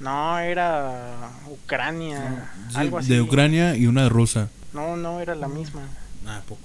[0.00, 3.08] No, era Ucrania, Sí, algo así.
[3.12, 4.48] de Ucrania y una rusa.
[4.72, 5.82] No, no era la misma.
[6.26, 6.60] Ah, poco.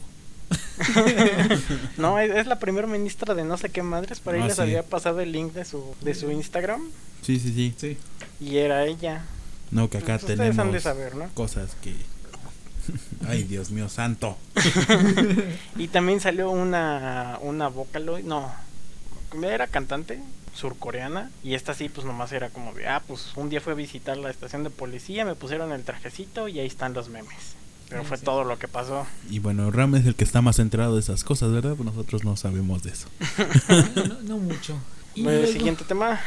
[1.98, 4.56] No, es, es la primera ministra de no sé qué madres, por ahí Ah, les
[4.56, 4.62] sí.
[4.62, 6.82] había pasado el link de su de su Instagram
[7.22, 7.74] Sí, sí, sí.
[7.78, 7.98] Sí.
[8.40, 9.26] y era ella.
[9.72, 11.28] No, que acá Pues ustedes han tenemos de saber, ¿no?
[11.34, 11.94] cosas que...
[13.28, 14.38] Ay, Dios mío, santo.
[15.78, 18.54] Y también salió una una Vocaloid, no,
[19.44, 20.22] era cantante
[20.56, 23.76] surcoreana y esta sí pues nomás era como de, ah, pues un día fue a
[23.76, 27.57] visitar la estación de policía, me pusieron el trajecito y ahí están los memes.
[27.90, 28.26] Pero fue sí.
[28.26, 29.06] todo lo que pasó.
[29.30, 31.76] Y bueno, Ram es el que está más enterado de esas cosas, ¿verdad?
[31.76, 33.08] Pues nosotros no sabemos de eso.
[33.96, 34.78] No, no, no mucho.
[35.16, 36.20] Y Bueno, el siguiente tema.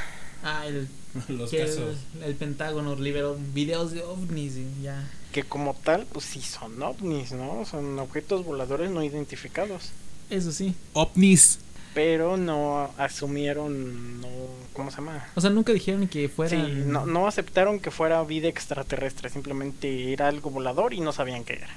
[0.42, 0.88] Ah, el,
[1.28, 5.08] Los que el, el Pentágono liberó videos de ovnis y ya.
[5.32, 7.64] que como tal, pues sí son ovnis, ¿no?
[7.66, 9.90] Son objetos voladores no identificados.
[10.30, 10.74] Eso sí.
[10.92, 11.58] ovnis.
[11.94, 14.28] Pero no asumieron, no,
[14.72, 15.26] ¿cómo se llama?
[15.34, 16.50] O sea, nunca dijeron que fuera.
[16.50, 21.44] Sí, no, no aceptaron que fuera vida extraterrestre, simplemente era algo volador y no sabían
[21.44, 21.68] qué era.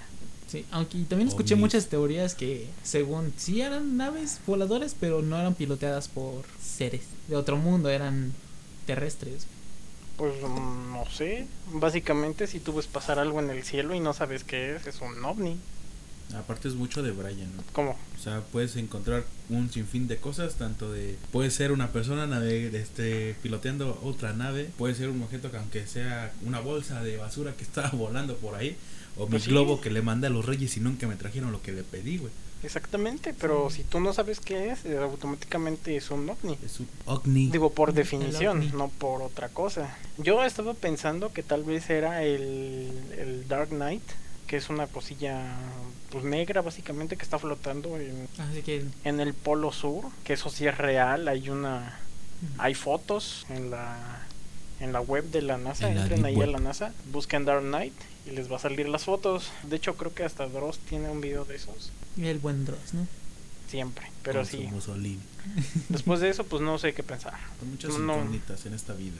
[0.47, 5.55] Sí, aunque también escuché muchas teorías que, según sí eran naves voladoras, pero no eran
[5.55, 8.33] piloteadas por seres de otro mundo, eran
[8.85, 9.47] terrestres.
[10.15, 14.13] Pues mm, no sé, básicamente si tú ves pasar algo en el cielo y no
[14.13, 15.57] sabes qué es, es un ovni.
[16.35, 17.63] Aparte es mucho de Brian, ¿no?
[17.73, 17.91] ¿Cómo?
[17.91, 21.15] O sea, puedes encontrar un sinfín de cosas, tanto de...
[21.31, 25.85] Puede ser una persona nave, este, piloteando otra nave, puede ser un objeto que aunque
[25.85, 28.75] sea una bolsa de basura que estaba volando por ahí,
[29.15, 29.49] o Pues mi sí.
[29.51, 32.17] globo que le mandé a los reyes y nunca me trajeron lo que le pedí,
[32.17, 32.31] güey.
[32.63, 36.57] Exactamente, pero si tú no sabes qué es, eh, automáticamente es un ovni.
[36.65, 37.49] Es un ovni.
[37.51, 38.71] Digo, por El definición, ovni.
[38.71, 39.95] no por otra cosa.
[40.17, 44.01] Yo estaba pensando que tal vez era el, el Dark Knight,
[44.47, 45.43] que es una cosilla
[46.13, 48.85] pues negra básicamente que está flotando en, Así que.
[49.03, 51.99] en el polo sur, que eso sí es real, hay una
[52.59, 54.21] hay fotos en la
[54.79, 57.45] en la web de la NASA, En la entren deep ahí a la NASA, busquen
[57.45, 57.93] Dark Knight
[58.27, 59.49] y les va a salir las fotos.
[59.63, 63.07] De hecho, creo que hasta Dross tiene un video de esos El buen Dross, ¿no?
[63.67, 64.63] siempre, pero con su sí.
[64.67, 65.19] Mussolini.
[65.89, 67.33] Después de eso, pues no sé qué pensar.
[67.61, 68.13] Hay muchas No.
[68.17, 69.17] incógnitas en esta vida.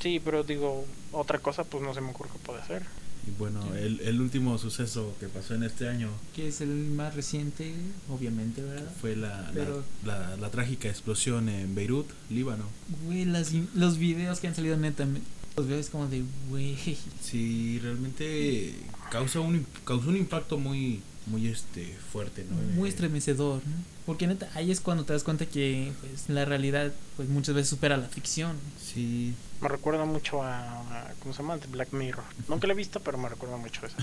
[0.00, 2.82] Sí, pero digo, otra cosa, pues no se me ocurre que puede ser.
[3.26, 7.14] Y bueno, el, el último suceso que pasó en este año Que es el más
[7.14, 7.72] reciente,
[8.08, 8.88] obviamente, ¿verdad?
[9.00, 12.64] fue la, la- Pero- la, la trágica explosión en Beirut, Líbano.
[13.04, 15.20] Güey, las, los videos que han salido neta, me-
[15.56, 16.76] los veo es como de, güey.
[17.20, 18.74] Sí, realmente
[19.10, 22.56] causa un, causó un impacto muy, muy este, fuerte, ¿no?
[22.76, 23.96] Muy Eh, estremecedor, ¿no?
[24.04, 27.70] Porque neta, ahí es cuando te das cuenta que pues, la realidad pues muchas veces
[27.70, 28.54] supera la ficción.
[28.80, 31.56] Sí, Me recuerda mucho a, a- ¿cómo se llama?
[31.58, 32.24] The Black Mirror.
[32.48, 33.96] Nunca la he visto, pero me recuerda mucho a eso.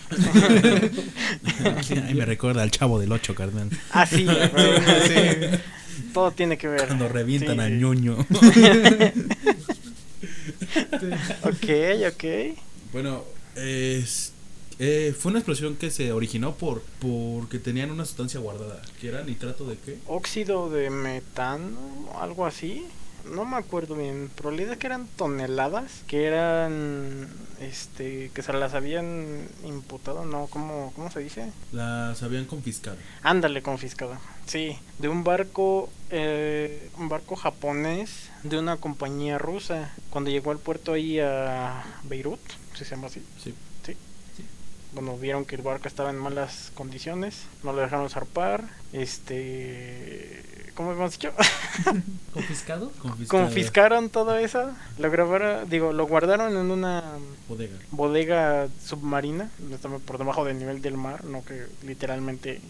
[2.08, 3.70] Ay, me recuerda al chavo del 8, carnal.
[3.92, 5.16] Ah, sí, sí.
[6.14, 6.88] Todo tiene que ver.
[6.88, 7.74] Cuando revientan Sí, a sí.
[7.74, 8.18] ñoño.
[11.44, 11.70] Ok,
[12.14, 12.24] ok.
[12.92, 13.24] Bueno,
[13.56, 14.32] es,
[14.80, 18.82] eh, fue una explosión que se originó por porque tenían una sustancia guardada.
[19.00, 19.98] ¿Que era nitrato de qué?
[20.08, 21.78] Óxido de metano,
[22.20, 22.86] algo así.
[23.26, 27.30] No me acuerdo bien, pero la idea es que eran toneladas, que eran,
[27.62, 31.52] este, que se las habían imputado, no, ¿cómo, cómo se dice?
[31.72, 32.98] Las habían confiscado.
[33.22, 34.18] Ándale, confiscado.
[34.46, 39.94] Sí, de un barco, eh, un barco japonés de una compañía rusa.
[40.10, 42.42] Cuando llegó al puerto ahí a Beirut,
[42.74, 43.22] si se llama así.
[43.42, 43.54] Sí.
[43.86, 43.96] Sí.
[44.94, 48.66] Bueno, vieron que el barco estaba en malas condiciones, no lo dejaron zarpar.
[48.92, 50.44] Este,
[50.76, 51.32] ¿cómo hemos dicho?
[52.34, 52.92] ¿Confiscado?
[53.02, 53.44] Confiscado.
[53.44, 57.04] Confiscaron todo eso, lo grabaron, digo, lo guardaron en una
[57.48, 57.78] Bodega.
[57.92, 59.50] bodega submarina,
[60.06, 62.62] por debajo del nivel del mar, no que literalmente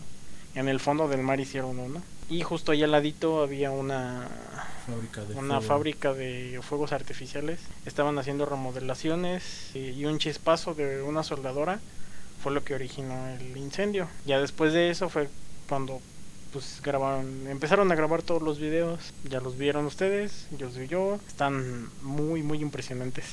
[0.56, 2.02] en el fondo del mar hicieron una.
[2.30, 4.28] Y justo ahí al ladito había una,
[4.88, 5.62] Fábrica de una fuego.
[5.62, 7.60] fábrica de fuegos artificiales.
[7.86, 11.80] Estaban haciendo remodelaciones y un chispazo de una soldadora
[12.42, 14.08] fue lo que originó el incendio.
[14.26, 15.30] Ya después de eso fue
[15.68, 16.02] cuando
[16.54, 19.00] pues grabaron, empezaron a grabar todos los videos.
[19.30, 21.20] Ya los vieron ustedes, yo los vi yo.
[21.28, 23.26] Están muy muy impresionantes.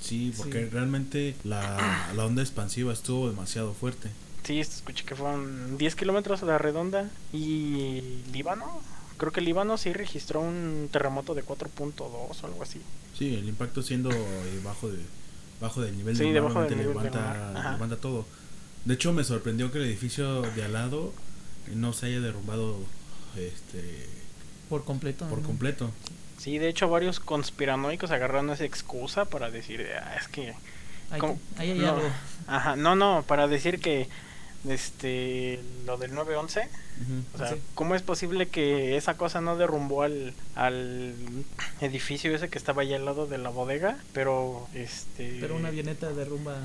[0.00, 0.68] Sí, porque Sí.
[0.70, 4.10] realmente la, la onda expansiva estuvo demasiado fuerte.
[4.44, 7.10] Sí, escuché que fueron 10 kilómetros a la redonda.
[7.32, 8.80] Y Líbano,
[9.18, 12.80] creo que Líbano sí registró un terremoto de 4.2 o algo así.
[13.18, 14.98] Sí, el impacto siendo eh, bajo de
[15.60, 17.72] bajo del nivel Sí, del mar, debajo del nivel levanta, mar, ajá.
[17.72, 18.24] levanta todo.
[18.86, 21.12] De hecho, me sorprendió que el edificio de al lado
[21.74, 22.76] no se haya derrumbado
[23.36, 24.06] este
[24.68, 25.28] Por completo.
[25.28, 25.46] por ¿no?
[25.46, 25.90] completo.
[26.38, 30.54] Sí, de hecho varios conspiranoicos agarraron esa excusa para decir, "Ah, es que...
[31.10, 31.20] Hay
[31.74, 31.88] No.
[31.90, 32.08] algo.
[32.46, 34.08] Ajá, no, no, para decir que
[34.68, 36.68] este lo del 911,
[37.34, 37.56] o sea, Sí.
[37.74, 41.14] ¿cómo es posible que esa cosa no derrumbó al, al
[41.80, 43.98] edificio ese que estaba allá al lado de la bodega?
[44.12, 46.58] Pero este Pero una avioneta derrumba.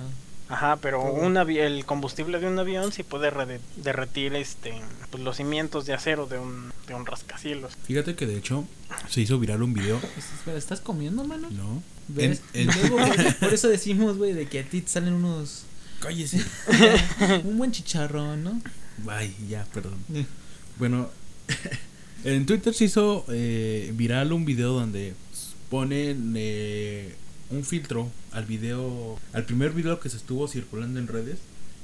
[0.48, 3.32] Ajá, pero un avi- el combustible de un avión sí puede
[3.78, 4.74] derretir este
[5.10, 7.74] pues, los cimientos de acero de un, de un rascacielos.
[7.86, 8.64] Fíjate que de hecho
[9.10, 10.00] se hizo viral un video,
[10.44, 11.50] Pues, ¿Estás comiendo, mano?
[11.50, 11.82] ¿no?
[12.08, 12.42] ¿Ves?
[12.54, 12.98] En- en- Luego,
[13.40, 15.64] por eso decimos, güey, de que a ti te salen unos.
[16.00, 16.44] Cállese.
[17.46, 18.62] un buen chicharrón, ¿no?
[19.08, 19.98] Ay, ya, perdón.
[20.78, 21.10] Bueno,
[22.24, 25.16] en Twitter se hizo eh, viral un video donde
[25.70, 27.16] ponen eh,
[27.50, 31.40] un filtro al video, al primer video que se estuvo circulando en redes,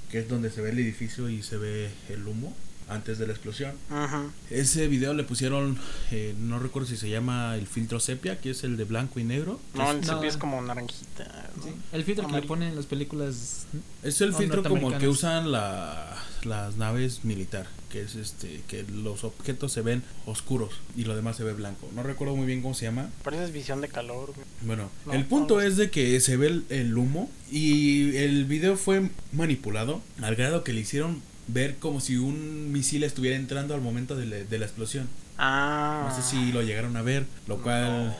[0.09, 2.53] que es donde se ve el edificio y se ve el humo
[2.89, 3.71] antes de la explosión.
[3.89, 4.25] Ajá.
[4.49, 5.77] Ese video le pusieron,
[6.11, 9.23] eh, no recuerdo si se llama el filtro sepia, que es el de blanco y
[9.23, 9.61] negro.
[9.75, 10.07] No, el No.
[10.07, 11.49] sepia es como naranjita.
[11.55, 11.63] ¿no?
[11.63, 11.69] Sí.
[11.93, 13.65] El filtro que le ponen en las películas.
[14.03, 18.83] Es el filtro como el que usan la, las naves militar, que es este que
[18.83, 21.89] los objetos se ven oscuros y lo demás se ve blanco.
[21.95, 23.09] No recuerdo muy bien cómo se llama.
[23.23, 24.33] Parece visión de calor.
[24.61, 25.61] Bueno, No, el punto no.
[25.61, 30.63] es de que se ve el, el humo y el video fue manipulado al grado
[30.63, 34.59] que le hicieron ver como si un misil estuviera entrando al momento de, la- de
[34.59, 35.09] la explosión.
[35.37, 36.05] Ah.
[36.09, 38.15] No sé si lo llegaron a ver, lo cual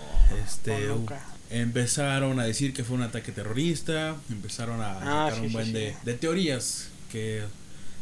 [0.45, 1.23] este no, nunca.
[1.49, 5.65] empezaron a decir que fue un ataque terrorista, empezaron a Ah, sacar sí, un buen
[5.67, 5.71] sí.
[5.73, 7.43] De, de teorías que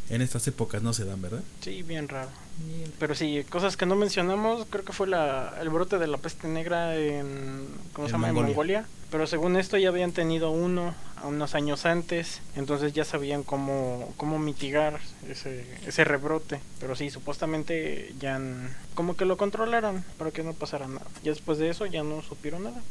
[0.10, 1.44] en estas épocas no se dan, ¿verdad?
[1.62, 2.30] Sí, bien raro.
[2.58, 2.92] Bien.
[3.00, 6.48] Pero sí, cosas que no mencionamos, creo que fue la, el brote de la peste
[6.48, 8.30] negra en, ¿cómo En se llama?
[8.30, 8.56] En Mongolia.
[8.56, 8.86] Mongolia.
[9.12, 14.14] Pero según esto ya habían tenido uno a unos años antes, entonces ya sabían cómo,
[14.18, 16.60] cómo mitigar ese, ese rebrote.
[16.80, 18.40] Pero sí, supuestamente ya
[18.94, 21.08] como que lo controlaron para que no pasara nada.
[21.24, 22.82] Ya después de eso ya no supieron nada.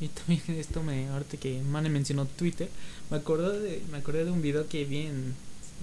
[0.00, 2.68] Y también esto me, ahorita que Mane mencionó Twitter,
[3.10, 5.34] me acordé de, me acordé de un video que vi en,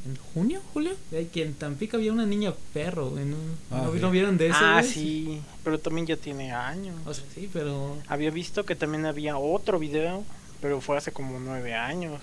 [0.05, 3.37] en junio, julio, de que en Tampico había una niña perro, güey, ¿no,
[3.69, 3.99] Ah, ¿no, sí.
[3.99, 4.57] ¿no vieron de eso?
[4.59, 4.91] ah, güey?
[4.93, 6.95] sí, pero también ya tiene años.
[7.05, 10.23] O sea, sí, pero Había visto que también había otro video,
[10.61, 12.21] pero fue hace como nueve años.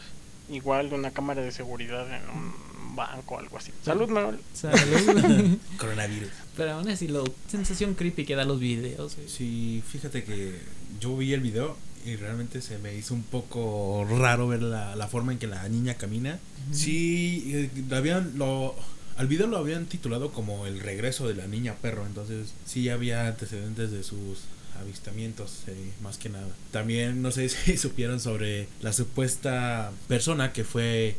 [0.51, 3.71] Igual de una cámara de seguridad en un banco o algo así.
[3.85, 4.39] Salud, Manuel.
[4.55, 5.59] salud.
[5.79, 6.31] Coronavirus.
[6.57, 9.29] pero aún así, la sensación creepy que da los videos, güey.
[9.29, 10.59] Sí, fíjate que
[10.99, 15.09] yo vi el video y realmente se me hizo un poco raro ver la, la
[15.09, 16.39] forma en que la niña camina.
[16.73, 18.75] Sí, eh, habían lo
[19.19, 23.27] al video lo habían titulado como el regreso de la niña perro, entonces sí había
[23.27, 24.45] antecedentes de sus
[24.81, 26.49] avistamientos eh, más que nada.
[26.71, 31.17] También no sé si supieron sobre la supuesta persona que fue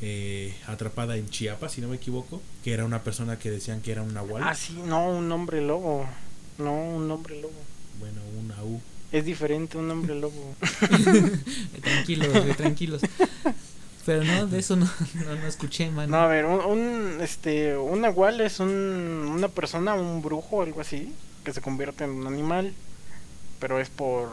[0.00, 3.92] eh, atrapada en Chiapas, si no me equivoco, que era una persona que decían que
[3.92, 4.42] era un nahual.
[4.44, 6.08] Ah, sí, no, un hombre lobo.
[6.58, 7.54] No, un hombre lobo.
[8.00, 8.80] Bueno, una U.
[9.10, 10.54] Es diferente un hombre lobo.
[11.82, 13.00] Tranquilos, güey, tranquilos.
[14.04, 16.10] Pero no, de eso no, no, no escuché, man.
[16.10, 20.80] No, a ver, un, un, este, un nahual es un, una persona, un brujo, algo
[20.80, 21.12] así,
[21.44, 22.72] que se convierte en un animal,
[23.60, 24.28] pero es por,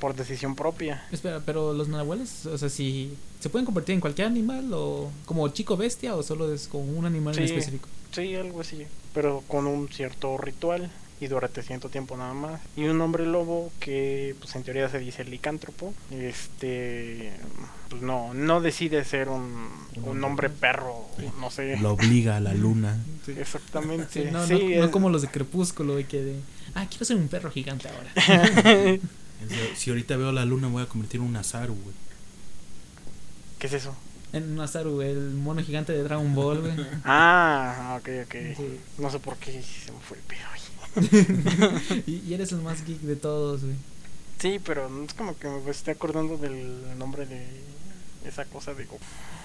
[0.00, 1.06] por decisión propia.
[1.12, 5.48] Espera, pero los nahuales, o sea, si se pueden convertir en cualquier animal o como
[5.50, 7.88] chico bestia o solo es como un animal en específico.
[8.10, 10.90] Sí, algo así, pero con un cierto ritual
[11.22, 12.60] y durante cierto tiempo nada más.
[12.76, 17.32] Y un hombre lobo que, pues en teoría se dice licántropo, este,
[17.88, 19.68] pues no, no decide ser un,
[20.02, 21.06] un hombre perro,
[21.38, 21.76] no sé.
[21.76, 22.98] Lo obliga a la luna.
[23.24, 23.32] Sí.
[23.38, 24.24] Exactamente.
[24.24, 26.40] Sí, no, Sí, no, no es- como los de Crepúsculo, güey, que de,
[26.74, 28.12] ah, quiero ser un perro gigante ahora.
[29.42, 31.94] De, Si ahorita veo la luna, me voy a convertir en un Azaru, güey.
[33.58, 33.94] ¿Qué es eso?
[34.32, 36.72] En Nazaru, güey, el mono gigante de Dragon Ball, güey.
[37.04, 38.34] Ah, ok, ok.
[38.56, 38.80] Sí.
[38.98, 40.40] No sé por qué se me fue el pedo.
[42.06, 43.76] Y, y eres el más geek de todos, güey.
[44.38, 47.46] Sí, pero no es como que me esté acordando del nombre de
[48.26, 48.98] esa cosa de Goku.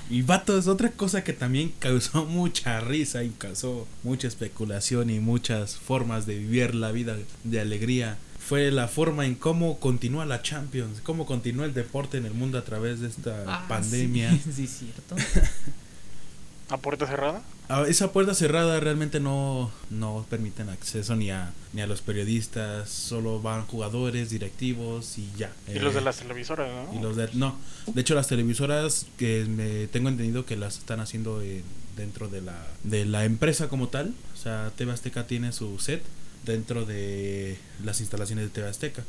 [0.10, 5.20] Y vato, es otra cosa que también causó mucha risa y causó mucha especulación y
[5.20, 8.18] muchas formas de vivir la vida de alegría.
[8.40, 12.58] Fue la forma en cómo continúa la Champions, cómo continúa el deporte en el mundo
[12.58, 14.32] a través de esta Ah, pandemia.
[14.32, 15.16] Sí, sí, cierto.
[16.70, 17.42] ¿A puerta cerrada?
[17.88, 23.42] Esa puerta cerrada realmente no, no permiten acceso ni a, ni a los periodistas, solo
[23.42, 25.52] van jugadores, directivos y ya.
[25.68, 26.98] Y los de Eh, las televisoras, ¿no?
[26.98, 31.02] Y los de, no, de hecho las televisoras que me tengo entendido que las están
[31.02, 31.62] haciendo eh,
[31.98, 34.14] dentro de la, de la empresa como tal.
[34.34, 36.04] O sea, TV Azteca tiene su set
[36.46, 39.04] dentro de las instalaciones de TV Azteca.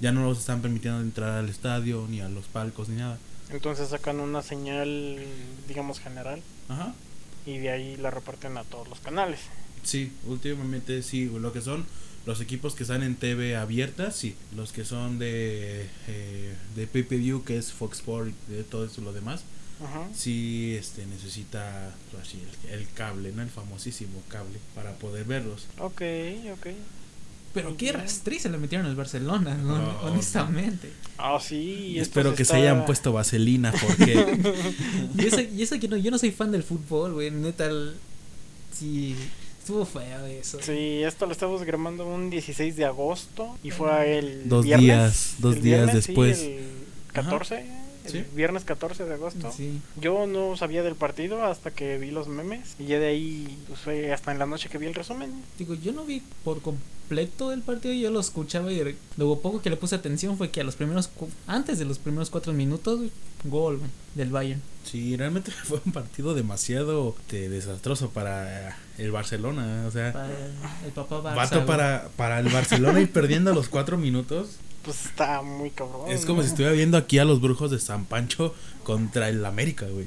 [0.00, 3.18] Ya no los están permitiendo entrar al estadio, ni a los palcos, ni nada.
[3.50, 5.18] Entonces sacan una señal,
[5.66, 6.94] digamos, general Ajá.
[7.48, 9.40] Y de ahí la reparten a todos los canales.
[9.82, 11.86] Sí, últimamente sí, lo que son
[12.26, 14.36] los equipos que están en TV abierta, sí.
[14.54, 19.00] Los que son de, eh, de pay-per-view, que es Fox Sports y de todo eso
[19.00, 19.44] lo demás.
[19.80, 20.08] Ajá.
[20.12, 23.42] sí este necesita pues, así, el, el cable, ¿no?
[23.42, 25.68] El famosísimo cable para poder verlos.
[25.78, 26.02] Ok,
[26.52, 26.66] ok.
[27.62, 29.56] Pero qué rastriz se le metieron al Barcelona,
[30.02, 30.90] honestamente.
[31.16, 31.94] Ah, sí.
[31.94, 34.14] Y espero que se hayan puesto vaselina porque
[35.18, 37.30] Y eso, y eso que no, yo no soy fan del fútbol, güey.
[37.30, 37.94] Neta, el-
[38.72, 39.16] sí,
[39.58, 40.58] estuvo feo eso.
[40.62, 45.34] Sí, esto lo estamos grabando un 16 de agosto y fue el Dos viernes, días,
[45.38, 46.38] dos el días viernes, sí, después.
[46.42, 46.60] el
[47.12, 47.64] 14,
[48.06, 48.24] el Sí.
[48.34, 49.52] viernes 14 de agosto.
[49.54, 49.80] Sí.
[50.00, 53.80] Yo no sabía del partido hasta que vi los memes y ya de ahí pues,
[53.80, 55.30] fue hasta en la noche que vi el resumen.
[55.58, 56.62] Digo, yo no vi por
[57.08, 60.60] completo el partido, yo lo escuchaba y luego poco que le puse atención fue que
[60.60, 61.08] a los primeros,
[61.46, 63.00] antes de los primeros cuatro minutos,
[63.44, 63.80] gol
[64.14, 64.60] del Bayern.
[64.84, 70.36] sí, realmente fue un partido demasiado este, desastroso para el Barcelona, o sea, Para
[70.84, 74.56] el papá Barça, vato para, para el Barcelona y perdiendo a los cuatro minutos.
[74.82, 76.10] Pues está muy cabrón.
[76.10, 76.42] Es como ¿no?
[76.42, 78.54] si estuviera viendo aquí a los brujos de San Pancho
[78.84, 80.06] contra el América, güey.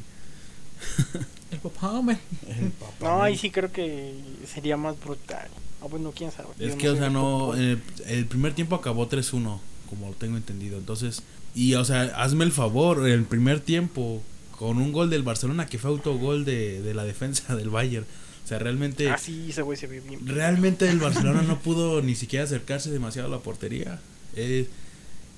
[1.50, 2.18] El papá, hombre.
[2.48, 3.06] El papá.
[3.06, 5.50] No, ahí sí creo que sería más brutal.
[5.82, 6.50] Ah, bueno, quién sabe.
[6.60, 7.56] Es Yo que, o sea, no.
[7.56, 9.60] El, el primer tiempo acabó 3-1,
[9.90, 10.78] como lo tengo entendido.
[10.78, 11.24] Entonces,
[11.56, 14.22] y, o sea, hazme el favor, el primer tiempo,
[14.58, 18.06] con un gol del Barcelona que fue autogol de, de la defensa del Bayern.
[18.44, 19.10] O sea, realmente.
[19.10, 20.26] Ah, sí, ese güey se ve bien.
[20.28, 24.00] Realmente el Barcelona no pudo ni siquiera acercarse demasiado a la portería.
[24.36, 24.68] Es,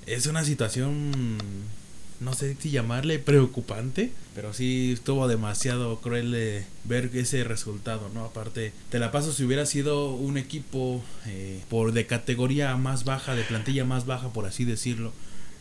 [0.06, 1.10] es una situación,
[2.20, 8.24] no sé si llamarle preocupante, pero sí estuvo demasiado cruel de ver ese resultado, ¿no?
[8.24, 13.34] Aparte, te la paso si hubiera sido un equipo eh, por de categoría más baja,
[13.34, 15.12] de plantilla más baja, por así decirlo.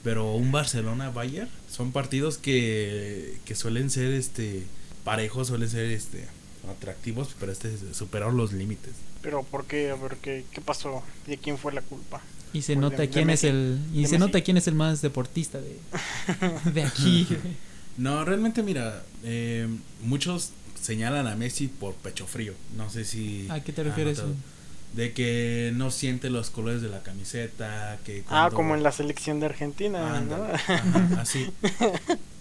[0.03, 4.63] Pero un Barcelona-Bayern son partidos que, que suelen ser este
[5.03, 6.27] parejos, suelen ser este
[6.69, 8.93] atractivos, pero este superaron los límites.
[9.21, 9.89] Pero ¿por qué?
[9.91, 11.03] A ver, ¿qué, qué pasó?
[11.27, 12.21] ¿De quién fue la culpa?
[12.53, 13.79] Y se nota quién es el.
[13.93, 14.17] Y De se Messi.
[14.17, 15.77] nota quién es el más deportista de,
[16.73, 17.27] de aquí.
[17.95, 19.67] No, realmente mira, eh,
[20.01, 20.49] muchos
[20.81, 22.53] señalan a Messi por pecho frío.
[22.75, 23.45] No sé si...
[23.51, 24.19] ¿A qué te refieres?
[24.95, 29.39] De que no siente los colores de la camiseta, que Ah, como en la selección
[29.39, 30.53] de Argentina, Ándale, ¿no?
[30.73, 31.47] ajá, así.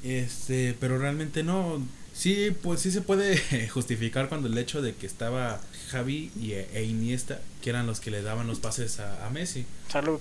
[0.03, 1.87] Este, pero realmente no.
[2.15, 5.61] Sí, pues sí se puede justificar cuando el hecho de que estaba
[5.93, 9.65] Javi y, e Iniesta, que eran los que le daban los pases a, a Messi.
[9.89, 10.21] Salud.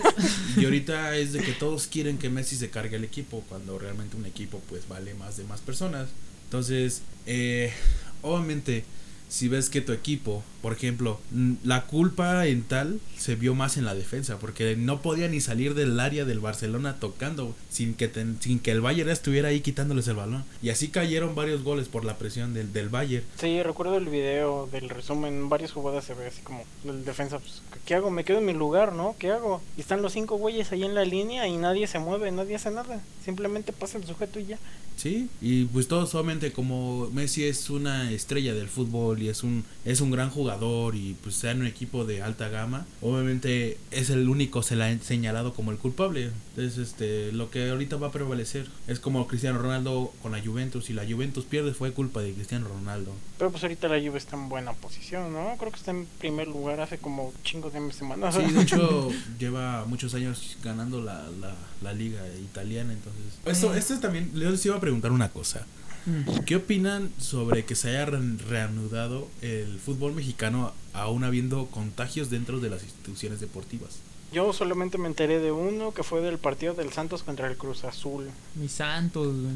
[0.56, 4.16] Y ahorita es de que todos quieren que Messi se cargue el equipo, cuando realmente
[4.16, 6.08] un equipo pues vale más de más personas.
[6.44, 7.72] Entonces, eh,
[8.20, 8.84] obviamente,
[9.32, 11.18] si ves que tu equipo, por ejemplo,
[11.64, 15.72] la culpa en tal se vio más en la defensa, porque no podía ni salir
[15.74, 20.06] del área del Barcelona tocando sin que, ten- sin que el Bayern estuviera ahí quitándoles
[20.08, 20.44] el balón.
[20.62, 23.24] Y así cayeron varios goles por la presión del, del Bayern.
[23.40, 25.32] Sí, recuerdo el video del resumen.
[25.32, 27.38] En varias jugadas se ve así como el defensa.
[27.38, 28.10] Pues, ¿Qué hago?
[28.10, 29.16] Me quedo en mi lugar, ¿no?
[29.18, 29.62] ¿Qué hago?
[29.78, 32.70] Y están los cinco güeyes ahí en la línea y nadie se mueve, nadie hace
[32.70, 33.00] nada.
[33.24, 34.58] Simplemente pasa el sujeto y ya.
[34.94, 39.64] Sí, y pues todo solamente como Messi es una estrella del fútbol y es un
[39.84, 44.10] es un gran jugador y pues sea en un equipo de alta gama, obviamente es
[44.10, 46.30] el único se la ha señalado como el culpable.
[46.54, 50.90] Entonces, este lo que ahorita va a prevalecer es como Cristiano Ronaldo con la Juventus
[50.90, 53.12] y la Juventus pierde fue culpa de Cristiano Ronaldo.
[53.38, 55.56] Pero pues ahorita la Juve está en buena posición, ¿no?
[55.58, 58.34] Creo que está en primer lugar hace como chingos de semanas.
[58.34, 63.22] Sí, de hecho lleva muchos años ganando la, la, la liga italiana, entonces.
[63.44, 65.66] Esto, esto también les iba a preguntar una cosa.
[66.06, 66.40] Mm.
[66.46, 72.60] ¿Qué opinan sobre que se haya re- reanudado el fútbol mexicano aún habiendo contagios dentro
[72.60, 73.98] de las instituciones deportivas?
[74.32, 77.84] Yo solamente me enteré de uno que fue del partido del Santos contra el Cruz
[77.84, 78.28] Azul.
[78.54, 79.54] Mis santos, güey.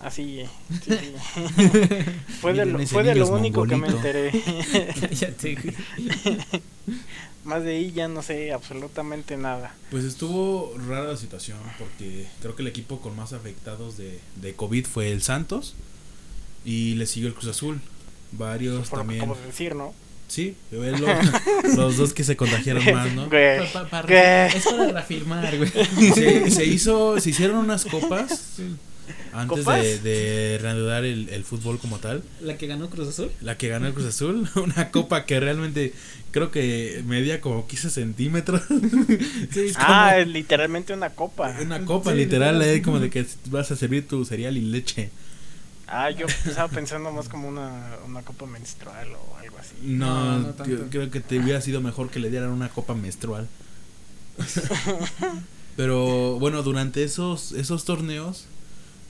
[0.00, 0.42] Así,
[0.84, 0.92] sí.
[2.40, 4.30] fue de lo, fue de único que me enteré.
[7.44, 9.74] Más de ahí ya no sé absolutamente nada.
[9.90, 14.54] Pues estuvo rara la situación porque creo que el equipo con más afectados de, de
[14.54, 15.74] COVID fue el Santos
[16.64, 17.80] y le siguió el Cruz Azul.
[18.32, 19.38] Varios Por lo que también.
[19.40, 19.92] de decir, ¿no?
[20.26, 21.06] Sí, fue lo-
[21.76, 23.28] los dos que se contagiaron más, ¿no?
[23.28, 25.70] Güey, Pa- para reafirmar, güey.
[26.14, 28.74] Se, se hizo, se hicieron unas copas Sí.
[29.32, 32.22] Antes de, de reanudar el, el fútbol como tal.
[32.40, 33.30] La que ganó Cruz Azul.
[33.40, 35.92] La que ganó el Cruz Azul, una copa que realmente
[36.30, 38.62] creo que medía como 15 centímetros.
[39.52, 41.54] Sí, es como Ah, es literalmente una copa.
[41.60, 45.10] una copa Sí, literal, como de que vas a servir tu cereal y leche.
[45.86, 49.74] Ah, yo estaba pensando más como una, una copa menstrual o algo así.
[49.82, 50.64] No, No, no tanto.
[50.64, 53.46] creo- creo que te hubiera sido mejor que le dieran una copa menstrual.
[55.76, 58.46] Pero bueno, durante esos, esos torneos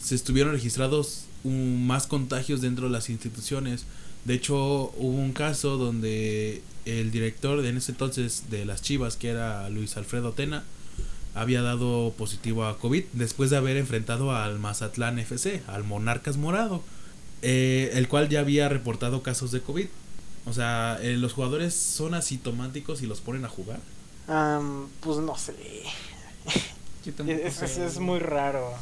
[0.01, 3.84] se estuvieron registrados un- más contagios dentro de las instituciones.
[4.24, 4.57] De hecho,
[4.97, 9.68] hubo un caso donde el director de en ese entonces de las Chivas, que era
[9.70, 10.64] Luis Alfredo Tena,
[11.34, 16.82] había dado positivo a COVID después de haber enfrentado al Mazatlán FC, al Monarcas Morado,
[17.42, 19.86] eh, el cual ya había reportado casos de COVID.
[20.47, 23.80] O sea, eh, los jugadores son asintomáticos y los ponen a jugar.
[25.01, 25.55] Pues no sé.
[27.07, 28.72] Es, muy raro.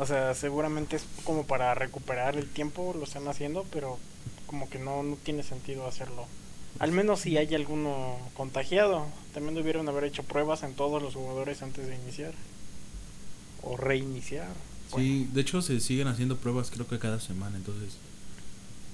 [0.00, 3.98] O sea, seguramente es como para recuperar el tiempo, lo están haciendo, pero
[4.46, 6.26] como que no, no tiene sentido hacerlo.
[6.78, 9.04] Al menos si hay alguno contagiado.
[9.34, 12.32] También debieron haber hecho pruebas en todos los jugadores antes de iniciar.
[13.62, 14.48] O reiniciar.
[14.96, 17.98] Sí, de hecho se siguen haciendo pruebas creo que cada semana, entonces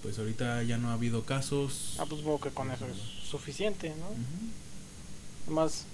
[0.03, 1.95] pues ahorita ya no ha habido casos.
[2.01, 2.99] Ah, pues supongo que con eso es
[3.29, 4.09] suficiente, ¿no?
[5.47, 5.85] Además,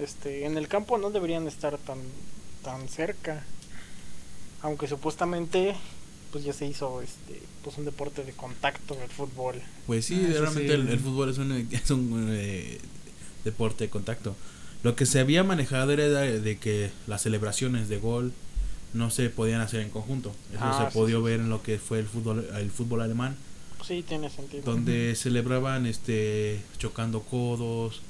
[0.00, 1.98] este, en el campo no deberían estar tan,
[2.62, 3.44] tan cerca.
[4.62, 5.74] Aunque supuestamente,
[6.30, 9.56] pues ya se hizo, este, pues un deporte de contacto el fútbol.
[9.86, 10.80] Pues sí, Ah, realmente sí.
[10.80, 12.78] El, el fútbol es un, es un eh,
[13.44, 14.36] deporte de contacto.
[14.82, 18.32] Lo que se había manejado era de, de que las celebraciones de gol
[18.94, 20.32] no se podían hacer en conjunto.
[20.52, 23.00] Eso Ah, se sí, podía sí, ver en lo que fue el fútbol, el fútbol
[23.02, 23.36] alemán,
[23.86, 24.62] Sí, tiene sentido.
[24.64, 28.00] donde celebraban este chocando codos,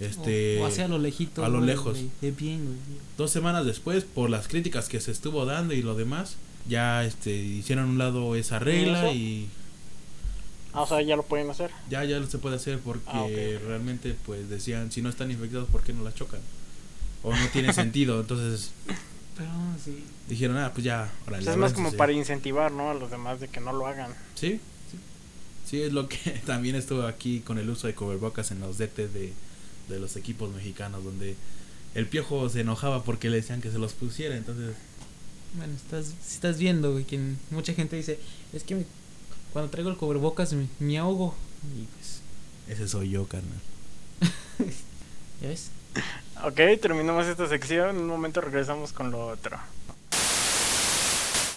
[0.00, 1.44] este o, o hacia a lo lejito.
[1.44, 1.92] a lo güey, lejos.
[1.98, 2.76] güey, De bien, güey.
[3.18, 6.36] dos semanas después, por las críticas que se estuvo dando y lo demás,
[6.68, 9.48] ya este hicieron a un lado esa regla y
[10.72, 11.70] Ah, o sea, ya lo pueden hacer.
[11.90, 15.82] ya ya se puede hacer porque Ah, realmente pues decían si no están infectados por
[15.82, 16.38] qué no las chocan
[17.24, 18.70] o no tiene sentido entonces
[19.36, 19.50] Pero
[19.84, 20.04] sí.
[20.28, 21.74] dijeron ah pues ya O sea, es más aváncense".
[21.74, 22.90] como para incentivar, ¿no?
[22.90, 24.12] A los demás de que no lo hagan.
[24.36, 24.60] sí
[24.92, 24.98] sí
[25.66, 29.08] sí es lo que también estuvo aquí con el uso de cubrebocas en los DT
[29.08, 29.32] de,
[29.90, 31.36] de los equipos mexicanos donde
[31.94, 34.74] el piojo se enojaba porque le decían que se los pusiera entonces
[35.54, 37.18] Bueno, estás, si estás viendo, güey, que
[37.50, 38.18] mucha gente dice,
[38.52, 38.86] es que me-
[39.52, 41.34] cuando traigo el cubrebocas me, me ahogo.
[41.76, 42.20] Y pues,
[42.68, 43.58] ese soy yo carnal
[45.42, 45.70] ¿ya ves?
[46.44, 47.90] Ok, terminamos esta sección.
[47.96, 49.58] En un momento regresamos con lo otro.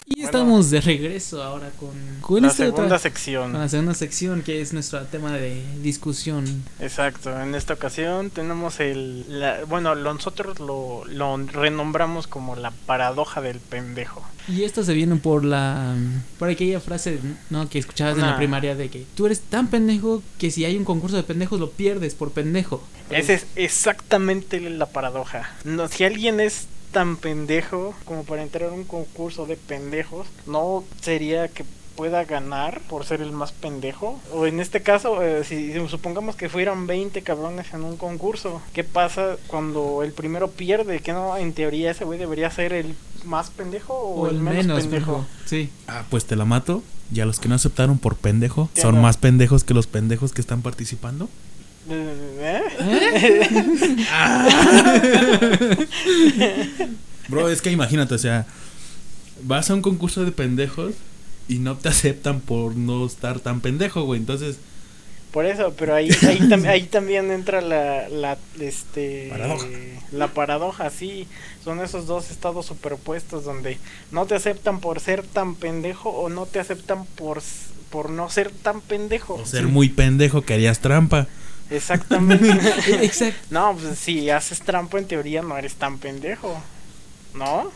[0.06, 0.26] Y Bueno.
[0.26, 1.88] estamos de regreso ahora con,
[2.20, 3.52] con la otra- segunda con sección.
[3.54, 6.44] la segunda sección que es nuestro tema de discusión.
[6.78, 9.24] Exacto, en esta ocasión tenemos el...
[9.40, 14.22] la- bueno, nosotros lo, lo renombramos como la paradoja del pendejo.
[14.46, 15.94] Y esto se viene por la
[16.38, 20.22] por aquella frase no que escuchabas en la primaria de que tú eres tan pendejo
[20.36, 22.86] que si hay un concurso de pendejos lo pierdes por pendejo.
[23.08, 25.50] Esa es exactamente la paradoja.
[25.64, 30.84] No, si alguien es tan pendejo como para entrar a un concurso de pendejos, no
[31.02, 31.64] sería que
[31.96, 34.18] pueda ganar por ser el más pendejo.
[34.32, 38.62] O en este caso, eh, si, si supongamos que fueran 20 cabrones en un concurso,
[38.72, 41.00] ¿qué pasa cuando el primero pierde?
[41.00, 44.40] Que no, en teoría ese güey debería ser el más pendejo o, O el el
[44.42, 45.12] menos, menos pendejo.
[45.12, 45.26] pendejo.
[45.46, 45.70] Sí.
[45.86, 46.82] Ah, pues te la mato.
[47.12, 49.02] Y a los que no aceptaron por pendejo, son no.
[49.02, 51.28] más pendejos que los pendejos que están participando.
[57.28, 58.46] Bro, es que imagínate, o sea,
[59.42, 60.92] vas a un concurso de pendejos
[61.48, 64.20] y no te aceptan por no estar tan pendejo, güey.
[64.20, 64.58] Entonces,
[65.32, 69.66] Por eso, pero ahí, ahí, tam- ahí también entra la, la, este, Paradoja.
[70.12, 71.26] la paradoja, sí.
[71.64, 73.78] Son esos dos estados superpuestos donde
[74.12, 77.42] no te aceptan por ser tan pendejo o no te aceptan por,
[77.90, 79.34] por no ser tan pendejo.
[79.34, 81.26] o ser muy pendejo que harías trampa.
[81.70, 82.50] Exactamente.
[83.04, 83.40] Exacto.
[83.50, 86.60] no, pues si haces trampa en teoría no eres tan pendejo.
[87.34, 87.70] ¿No?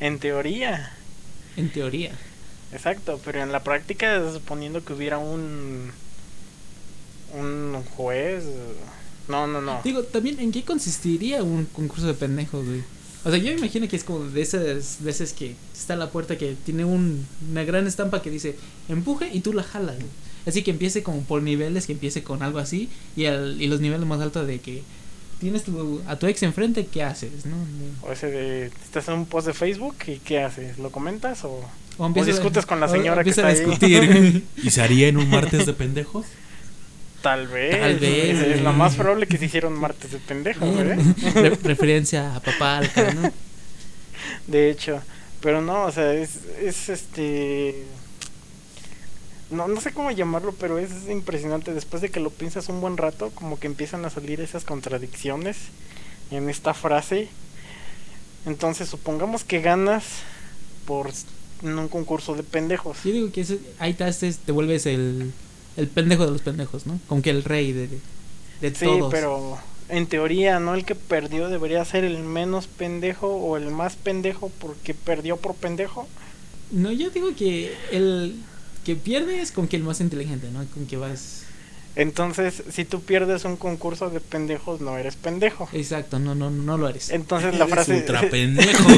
[0.00, 0.92] En teoría.
[1.56, 2.12] En teoría.
[2.72, 5.92] Exacto, pero en la práctica, suponiendo que hubiera un
[7.34, 8.44] un juez,
[9.28, 9.80] no, no, no.
[9.84, 12.82] Digo, también, ¿en qué consistiría un concurso de pendejos, güey?
[13.24, 16.10] O sea, yo me imagino que es como de esas veces que está a la
[16.10, 18.56] puerta que tiene un- una gran estampa que dice
[18.88, 19.96] empuje y tú la jalas.
[19.96, 20.06] güey.
[20.46, 23.80] Así que empiece como por niveles, que empiece con algo así y, al- y los
[23.80, 24.82] niveles más altos de que
[25.40, 27.44] tienes tu, a tu ex enfrente, ¿qué haces?
[27.46, 27.56] ¿no?
[28.08, 30.78] O ese de, estás en un post de Facebook y ¿qué haces?
[30.78, 31.68] ¿Lo comentas o...?
[31.98, 33.56] O, empieza- discutes con la o señora que está a ahí.
[33.58, 34.44] discutir.
[34.62, 36.26] ¿Y se haría en un martes de pendejos?
[37.22, 37.80] Tal vez.
[37.80, 40.96] Tal vez, Es, es lo más probable que se hicieron martes de pendejos, ¿eh?
[41.34, 43.32] Re- referencia a papá Alca, ¿no?
[44.46, 45.02] De hecho.
[45.40, 46.30] Pero no, o sea, es,
[46.62, 47.74] es este...
[49.50, 51.72] No, no sé cómo llamarlo, pero es impresionante.
[51.72, 55.56] Después de que lo piensas un buen rato, como que empiezan a salir esas contradicciones
[56.30, 57.28] en esta frase.
[58.44, 60.04] Entonces, supongamos que ganas
[60.86, 61.10] por
[61.62, 62.98] en un concurso de pendejos.
[63.04, 65.32] Yo digo que ese- ahí te, haces- te vuelves el,
[65.76, 67.00] el pendejo de los pendejos, ¿no?
[67.08, 67.98] Como que el rey de, de,
[68.60, 69.12] de Sí, todos.
[69.12, 70.74] pero en teoría, ¿no?
[70.74, 75.54] El que perdió debería ser el menos pendejo o el más pendejo porque perdió por
[75.54, 76.06] pendejo.
[76.70, 78.36] No, yo digo que el
[78.86, 80.64] que pierde es con que el más inteligente, ¿no?
[80.66, 81.42] Con que vas...
[81.96, 85.68] Entonces, si tú pierdes un concurso de pendejos, no eres pendejo.
[85.72, 87.10] Exacto, no, no, no lo eres.
[87.10, 87.96] Entonces la frase...
[87.96, 88.88] ultra pendejo.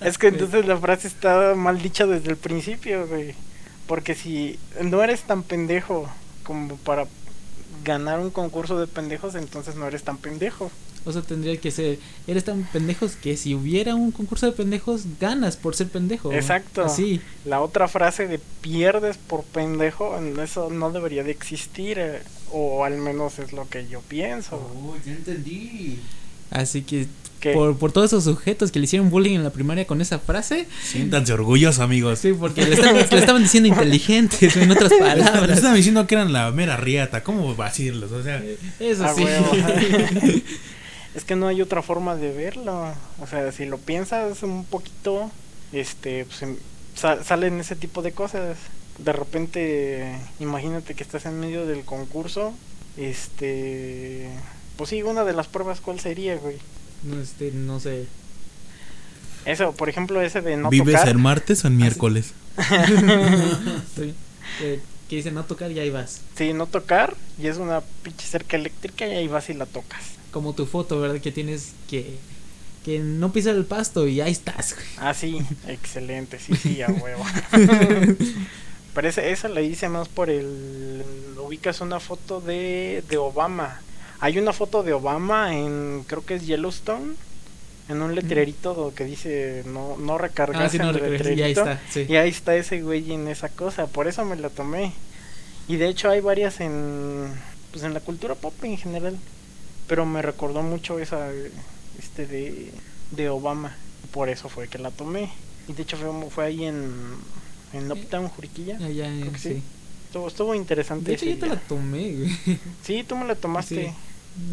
[0.00, 3.34] es que entonces la frase está mal dicha desde el principio, güey.
[3.86, 6.08] Porque si no eres tan pendejo
[6.44, 7.06] como para
[7.84, 10.70] ganar un concurso de pendejos, entonces no eres tan pendejo.
[11.06, 11.98] O sea, tendría que ser...
[12.26, 16.32] Eres tan pendejos que si hubiera un concurso de pendejos, ganas por ser pendejo.
[16.32, 16.84] Exacto.
[16.84, 17.20] Así.
[17.44, 22.20] La otra frase de pierdes por pendejo, eso no debería de existir, eh,
[22.52, 24.56] o al menos es lo que yo pienso.
[24.56, 25.98] Oh, ya entendí.
[26.50, 27.06] Así que
[27.52, 30.66] por, por todos esos sujetos que le hicieron bullying en la primaria con esa frase,
[30.82, 32.18] Siéntanse orgullosos, amigos.
[32.20, 35.50] sí, porque le estaban, le estaban diciendo inteligentes, en otras palabras.
[35.50, 37.22] estaban diciendo que eran la mera riata.
[37.22, 38.12] ¿Cómo va a decirlos?
[38.12, 38.42] O sea,
[38.80, 39.24] Eso Ah, sí.
[39.24, 39.50] huevo.
[41.14, 42.92] es que no hay otra forma de verlo.
[43.20, 45.30] O sea, si lo piensas un poquito,
[45.72, 46.56] este, pues, em-
[46.94, 48.56] sa- salen ese tipo de cosas.
[48.98, 52.54] De repente, imagínate que estás en medio del concurso,
[52.96, 54.28] este,
[54.76, 56.58] pues sí, una de las pruebas, ¿cuál sería, güey?
[57.02, 58.06] No, este, no sé.
[59.44, 61.08] Eso, por ejemplo, ese de no ¿Vives tocar.
[61.08, 62.32] en martes o en miércoles?
[63.96, 64.14] Sí,
[64.58, 66.20] que, que dice no tocar y ahí vas.
[66.36, 67.14] Sí, no tocar.
[67.38, 70.02] Y es una pinche cerca eléctrica y ahí vas y la tocas.
[70.34, 71.20] Como tu foto, ¿verdad?
[71.20, 72.18] Que tienes que,
[72.84, 74.74] que no pisar el pasto y ahí estás.
[74.74, 74.86] güey.
[74.98, 77.24] Ah, sí, excelente, sí, sí, a huevo.
[78.94, 81.04] Pero esa, esa la hice más por el...
[81.38, 83.80] Ubicas una foto de, de Obama.
[84.18, 87.14] Hay una foto de Obama en, creo que es Yellowstone,
[87.88, 91.30] en un letrerito que dice no, no recargas Ah, sí, no el recuerdo.
[91.30, 92.06] Y ahí está, sí.
[92.08, 94.94] Y ahí está ese güey en esa cosa, por eso me la tomé.
[95.68, 97.28] Y de hecho hay varias en
[97.70, 99.16] pues en la cultura pop en general,
[99.86, 101.28] pero me recordó mucho esa
[101.98, 102.70] este de
[103.10, 103.74] de Obama,
[104.12, 105.30] por eso fue que la tomé.
[105.68, 106.92] Y de hecho fue, fue ahí en
[107.72, 108.76] en Uptown, Juriquilla.
[108.76, 109.48] Allá, Creo que sí.
[109.54, 109.62] sí.
[110.06, 111.10] Estuvo, estuvo interesante.
[111.10, 112.58] De hecho, yo te la tomé, güey.
[112.84, 113.86] Sí, tú me la tomaste.
[113.88, 113.92] Sí.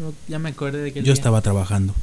[0.00, 1.94] No, ya me acordé de que Yo día- estaba trabajando.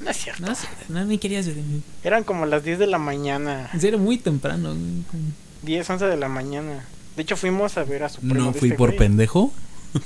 [0.00, 0.44] No es cierto.
[0.46, 0.54] No,
[0.88, 1.56] no, ni querías ver.
[2.04, 4.70] Eran como las 10 de la mañana, serio, muy temprano.
[4.74, 5.22] güey, como-
[5.62, 6.84] 10, 11 de la mañana.
[7.16, 8.98] De hecho fuimos a ver a su primo No fui este por güey.
[8.98, 9.52] pendejo.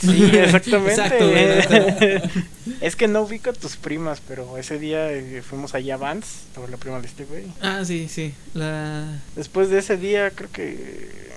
[0.00, 0.92] Sí, exactamente.
[0.92, 2.38] Exacto,
[2.80, 6.26] es que no ubico a tus primas, pero ese día eh, fuimos allá a Vans,
[6.54, 7.44] por la prima de este güey.
[7.60, 8.32] Ah, sí, sí.
[8.54, 9.20] La.
[9.36, 11.30] Después de ese día, creo que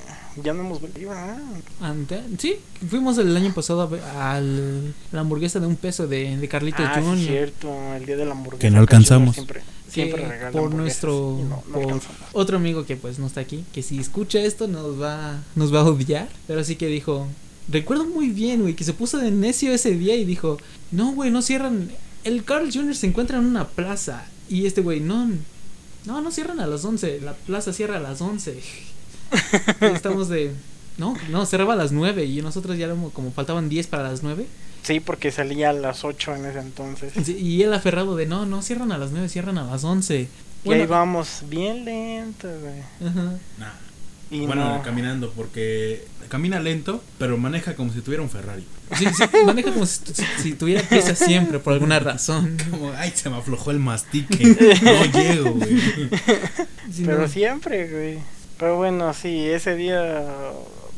[0.43, 0.99] ya no hemos vuelto.
[0.99, 1.37] ¿verdad?
[1.81, 2.57] ante- sí,
[2.89, 6.85] fuimos el año pasado a ver- al la hamburguesa de un peso de, de Carlitos
[6.87, 7.17] Ah, sí, Jr.
[7.25, 8.61] cierto, el día de la hamburguesa.
[8.61, 9.35] Que no alcanzamos.
[9.35, 12.01] Siempre, que siempre regala por nuestro no, no por
[12.33, 15.81] otro amigo que pues no está aquí que si escucha esto nos va nos va
[15.81, 17.27] a odiar pero sí que dijo
[17.67, 20.57] recuerdo muy bien güey que se puso de necio ese día y dijo
[20.91, 21.89] no güey no cierran
[22.23, 22.95] el Carl Jr.
[22.95, 25.29] se encuentra en una plaza y este güey no
[26.05, 28.59] no no cierran a las 11 la plaza cierra a las 11
[29.81, 30.51] y estamos de
[30.97, 34.23] no no cerraba a las 9 y nosotros ya éramos como faltaban 10 para las
[34.23, 34.45] 9
[34.83, 37.11] Sí, porque salía a las 8 en ese entonces.
[37.23, 40.27] Sí, y él aferrado de no no cierran a las 9 cierran a las 11
[40.65, 43.09] y ahí vamos bien lento, güey.
[43.09, 43.39] ajá.
[43.57, 43.84] Nah.
[44.43, 44.81] Y Bueno, no.
[44.83, 48.65] caminando, porque camina lento, pero maneja como si tuviera un Ferrari.
[48.97, 52.57] Sí, sí, maneja como si, si- si tuviera prisa siempre, por alguna razón.
[52.69, 54.55] Como, ay, se me aflojó el mastique.
[54.83, 55.77] No llego, güey.
[56.91, 57.27] Sí, Pero no.
[57.27, 58.19] siempre, güey.
[58.59, 60.23] Pero bueno, sí, ese día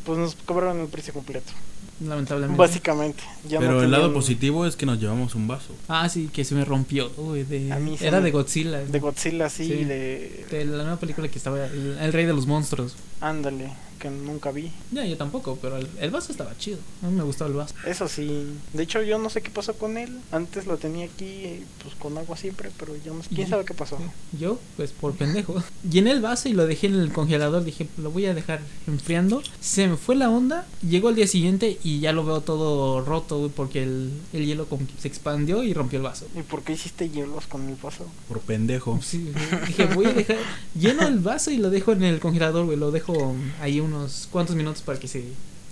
[0.04, 1.52] pues nos cobraron el precio completo.
[2.00, 2.58] Lamentablemente.
[2.58, 3.22] Básicamente.
[3.48, 5.74] Ya Pero no el lado positivo es que nos llevamos un vaso.
[5.88, 7.10] Ah, sí, que se me rompió.
[7.16, 8.78] uy, de, A mí era me- de Godzilla.
[8.78, 9.84] De Godzilla, sí, Sí.
[9.84, 10.46] de...
[10.50, 12.94] de la nueva película que estaba, el, el rey de los monstruos.
[13.20, 14.70] Ándale, que nunca vi.
[14.92, 16.78] Ya, yo tampoco, pero el, el vaso estaba chido.
[17.02, 17.74] A mí me gustó el vaso.
[17.86, 18.46] Eso sí.
[18.72, 20.18] De hecho, yo no sé qué pasó con él.
[20.32, 23.28] Antes lo tenía aquí, pues con agua siempre, pero ya no sé.
[23.34, 23.98] ¿Quién sabe qué pasó?
[24.38, 27.64] Yo, pues por pendejo, llené el vaso y lo dejé en el congelador.
[27.64, 29.42] Dije, lo voy a dejar enfriando.
[29.60, 30.66] Se me fue la onda.
[30.88, 34.66] Llegó el día siguiente y ya lo veo todo roto, güey, porque el, el hielo
[34.66, 36.26] como que se expandió y rompió el vaso.
[36.38, 38.06] ¿Y por qué hiciste hielos con el vaso?
[38.28, 39.00] Por pendejo.
[39.02, 39.32] Sí,
[39.66, 40.36] dije, voy a dejar
[40.78, 42.78] lleno el vaso y lo dejo en el congelador, güey.
[42.78, 45.24] Lo dejo ahí unos cuantos minutos para que se,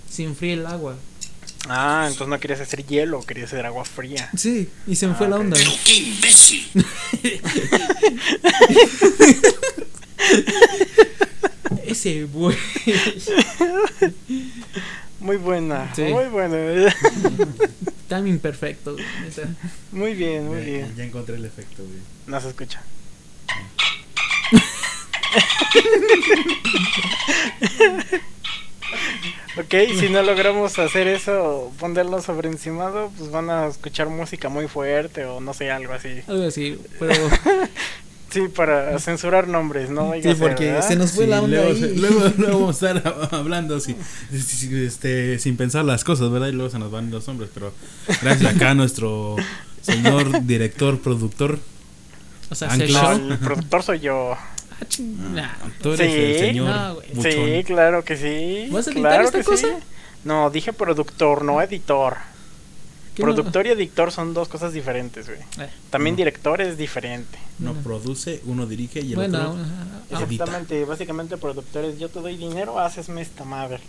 [0.09, 0.95] se enfríe el agua.
[1.69, 4.29] Ah, entonces no querías hacer hielo, querías hacer agua fría.
[4.37, 5.41] Sí, y se me fue Ah, la ok.
[5.41, 5.57] onda.
[5.57, 5.79] güey.
[5.85, 6.67] ¡Qué imbécil!
[11.85, 12.57] Ese güey.
[15.19, 16.03] Muy buena, Sí.
[16.03, 16.57] muy buena.
[18.09, 19.05] Timing perfecto, güey,
[19.91, 20.95] muy bien, muy Ya, bien.
[20.95, 21.99] ya encontré el efecto, güey.
[22.27, 22.81] No se escucha.
[29.57, 34.67] ok, si no logramos hacer eso, ponerlo sobre encimado, pues van a escuchar música muy
[34.67, 36.21] fuerte o no sé, algo así.
[36.27, 37.13] Algo así, pero
[38.29, 40.11] Sí, para censurar nombres, ¿no?
[40.21, 40.85] Sí, porque ¿verdad?
[40.87, 41.79] se nos fue Sí, la onda luego, ahí.
[41.79, 43.95] se- luego, luego vamos a estar hablando así,
[44.31, 46.49] sí, este, sin pensar las cosas, ¿verdad?
[46.49, 47.71] Y luego se nos van los nombres, pero
[48.21, 49.37] gracias acá a nuestro
[49.81, 51.57] señor director, productor.
[52.49, 52.87] O sea, Ancla.
[52.87, 53.31] se No, show.
[53.31, 54.35] el productor soy yo.
[55.37, 55.55] Ah.
[55.81, 56.67] Tú eres Sí, el señor
[57.13, 57.21] no.
[57.21, 58.69] Sí, claro que sí.
[58.71, 59.67] ¿Vas a editar claro esta que cosa?
[59.67, 59.73] sí.
[60.23, 62.17] No, dije productor, no editor.
[63.15, 65.39] Productor y editor son dos cosas diferentes, güey.
[65.59, 66.17] Eh, También No.
[66.17, 67.37] director es diferente.
[67.57, 69.65] No produce, uno dirige y el bueno, otro ah,
[70.11, 70.43] ah, Edita.
[70.43, 73.79] Exactamente, básicamente productor es yo te doy dinero, hacesme esta madre.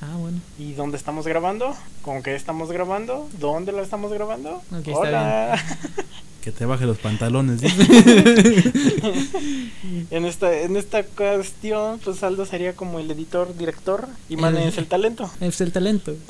[0.00, 0.40] ah, bueno.
[0.58, 1.76] ¿Y dónde estamos grabando?
[2.00, 3.28] ¿Con qué estamos grabando?
[3.38, 4.62] ¿Dónde lo estamos grabando?
[4.72, 5.64] Ok, está Hola.
[6.40, 7.60] que te baje los pantalones.
[7.60, 7.66] ¿sí?
[10.10, 14.78] en esta en esta cuestión, pues Aldo sería como el editor, director y Mane es
[14.78, 15.30] el talento.
[15.40, 16.14] Es el talento.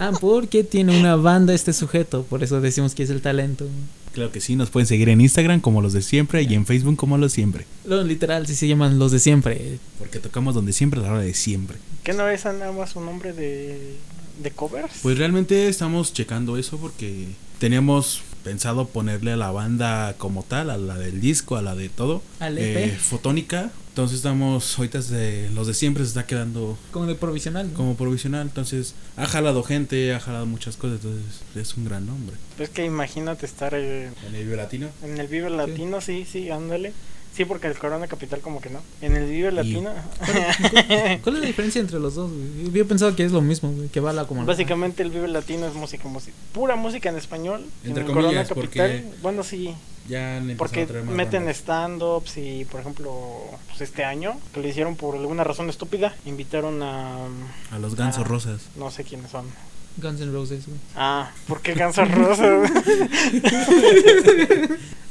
[0.00, 3.66] Ah, porque tiene una banda este sujeto, por eso decimos que es el talento.
[4.12, 6.96] Claro que sí, nos pueden seguir en Instagram como los de siempre y en Facebook
[6.96, 7.66] como los siempre.
[7.84, 9.78] Lo literal, sí se llaman los de siempre.
[9.98, 11.76] Porque tocamos donde siempre a la hora de siempre.
[12.02, 13.96] ¿Qué no es nada más un nombre de,
[14.42, 14.92] de covers?
[15.02, 17.28] Pues realmente estamos checando eso porque
[17.60, 21.88] teníamos pensado ponerle a la banda como tal, a la del disco, a la de
[21.88, 22.76] todo, Al EP.
[22.76, 23.70] eh, fotónica.
[23.90, 27.68] Entonces estamos, ahorita es de, los de siempre se está quedando Como de provisional.
[27.70, 27.74] ¿no?
[27.74, 28.42] como provisional.
[28.46, 31.00] Entonces ha jalado gente, ha jalado muchas cosas.
[31.04, 31.22] Entonces
[31.54, 32.36] es un gran nombre.
[32.56, 34.88] Pues que imagínate estar eh, En el Vive Latino.
[35.02, 36.92] en el Vive Latino, sí, sí, ándale.
[37.34, 38.80] Sí, porque el Corona Capital como que no.
[39.00, 39.90] En el Vive Latino,
[41.22, 42.30] ¿Cuál es la diferencia entre los dos?
[42.30, 42.72] güey?
[42.72, 45.28] Yo he pensado que es lo mismo, güey, que va la como básicamente el Vive
[45.28, 47.64] Latino es música, música pura música en español.
[47.84, 48.64] Entre en el Corona comillas, Capital,
[49.02, 49.74] porque bueno, sí,
[50.08, 53.10] Ya han porque a traer más meten stand-ups y, por ejemplo,
[53.68, 57.16] pues este año, que lo hicieron por alguna razón estúpida, invitaron a...
[57.70, 58.60] a los gansos rosas.
[58.76, 59.46] no sé quiénes son.
[59.98, 60.78] Guns N' Roses, güey.
[60.96, 62.70] Ah, ¿por qué Guns N' Roses?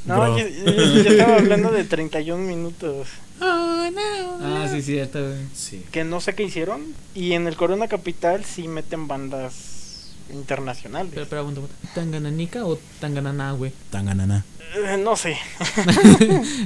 [0.06, 3.08] no, yo, yo- yo estaba hablando de 31 minutos.
[3.40, 5.38] Ah, sí, cierto, güey.
[5.54, 5.84] Sí.
[5.90, 6.82] Que no sé qué hicieron.
[7.14, 11.12] Y en el Corona Capital sí meten bandas internacionales.
[11.14, 11.60] Pero, pero, aguanta.
[11.94, 13.72] ¿Tangananica o Tangananá, güey?
[13.90, 14.44] Tanganana.
[14.76, 15.36] Eh, no sé.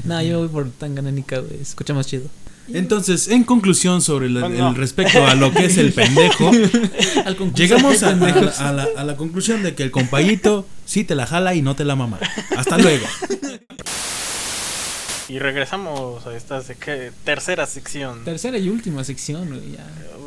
[0.05, 1.61] No, yo voy por Tangananica, güey.
[1.61, 2.29] Escucha más chido.
[2.73, 4.71] Entonces, en conclusión sobre el, Bueno.
[4.71, 6.51] el respecto a lo que es el pendejo,
[7.25, 8.61] Al llegamos a, a la, pendejos.
[8.61, 11.77] a la- a la conclusión de que el compayito sí te la jala y no
[11.77, 12.19] te la mama.
[12.57, 13.07] Hasta luego.
[15.29, 18.25] Y regresamos a esta sec- tercera sección.
[18.25, 19.61] Tercera y última sección.
[19.73, 19.85] Ya.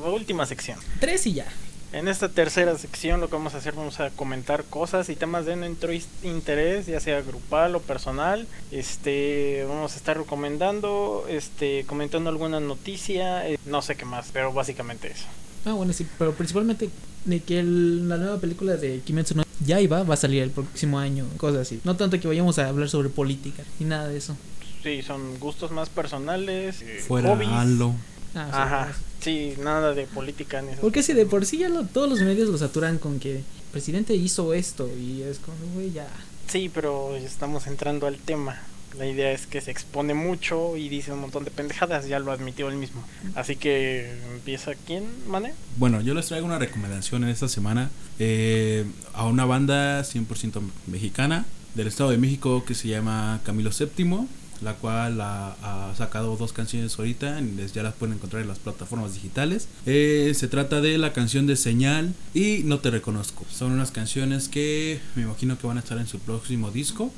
[0.09, 0.77] Última sección.
[0.99, 1.45] Tres y ya.
[1.91, 5.47] En esta tercera sección lo que vamos a hacer, vamos a comentar cosas y temas
[5.47, 8.45] de nuestro interés, ya sea grupal o personal.
[8.71, 14.53] Este, vamos a estar recomendando, este, comentando alguna noticia, eh, no sé qué más, pero
[14.53, 15.25] básicamente eso.
[15.65, 16.89] Ah, bueno, sí, pero principalmente
[17.25, 20.99] de que el- la nueva película de Kimetsu no Yaiba va a salir el próximo
[20.99, 21.81] año, cosas así.
[21.83, 24.37] No tanto que vayamos a hablar sobre política ni nada de eso.
[24.83, 27.49] Sí, son gustos más personales, eh, Fuera hobbies.
[27.51, 27.95] Halo.
[28.35, 29.08] Ah, sí, Ajá, pues.
[29.19, 32.19] Sí, nada de política ni esas Porque si de por sí ya lo- todos los
[32.21, 36.07] medios lo saturan con que el presidente hizo esto y es como, güey, ya.
[36.47, 38.59] Sí, pero estamos entrando al tema.
[38.97, 42.31] La idea es que se expone mucho y dice un montón de pendejadas, ya lo
[42.31, 43.03] admitió él mismo.
[43.35, 45.53] Así que empieza quién, Mane.
[45.77, 51.45] Bueno, yo les traigo una recomendación en esta semana eh, a una banda 100% mexicana
[51.75, 54.27] del Estado de México que se llama Camilo VII,
[54.61, 57.39] la cual ha, ha sacado dos canciones ahorita,
[57.73, 59.67] ya las pueden encontrar en las plataformas digitales.
[59.85, 63.45] Eh, se trata de la canción de Señal y No te reconozco.
[63.51, 67.11] Son unas canciones que me imagino que van a estar en su próximo disco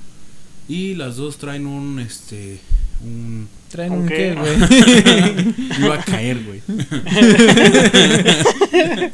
[0.68, 2.60] y las dos traen un este
[3.04, 4.16] un Traen ¿Con un qué?
[4.16, 4.56] qué, güey.
[5.80, 6.62] Iba a caer, güey.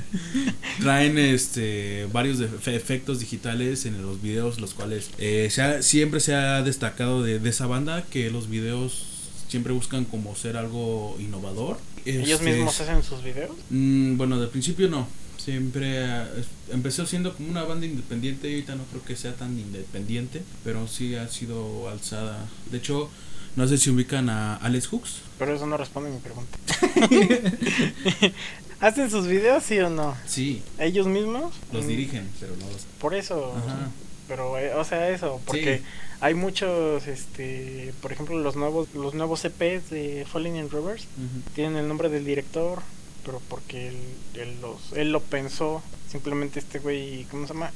[0.79, 6.35] Traen este varios efectos digitales en los videos, los cuales eh, se ha- siempre se
[6.35, 9.05] ha destacado de, de esa banda que los videos
[9.47, 11.77] siempre buscan como ser algo innovador.
[12.05, 13.51] Ellos Este, mismos hacen sus videos.
[13.69, 15.07] Mm, bueno, de principio no.
[15.37, 16.03] Siempre
[16.39, 20.41] es- empezó siendo como una banda independiente y ahorita no creo que sea tan independiente,
[20.63, 22.45] pero sí ha sido alzada.
[22.71, 23.09] De hecho,
[23.55, 25.11] no sé si ubican a Alex Hooks.
[25.39, 26.57] Pero eso no responde a mi pregunta.
[28.79, 30.15] ¿Hacen sus videos, sí o no?
[30.27, 31.53] Sí, ¿Ellos mismos?
[31.71, 32.83] los Mm, dirigen, pero no los...
[32.99, 33.53] Por eso.
[33.57, 33.89] Ajá.
[34.27, 35.41] Pero, eh, o sea, eso.
[35.45, 35.83] Porque Sí.
[36.19, 41.49] hay muchos, este, por ejemplo, los nuevos, los nuevos EPs de Falling in Reverse Ujú.
[41.55, 42.81] tienen el nombre del director,
[43.25, 43.97] pero porque él,
[44.35, 45.81] él los, él lo pensó.
[46.11, 47.71] Simplemente este güey, ¿cómo se llama?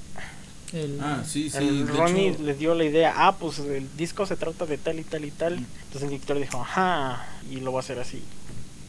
[0.74, 1.58] El- Ah, sí, sí.
[1.58, 4.78] el de Ronnie hecho, le dio la idea, ah, pues el disco se trata de
[4.78, 5.54] tal y tal y tal.
[5.56, 8.22] Entonces el director dijo, ajá, y lo va a hacer así.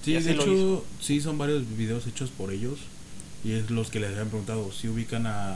[0.05, 2.79] Sí, de hecho, sí, son varios videos hechos por ellos.
[3.45, 5.55] Y es los que les habían preguntado si ubican a,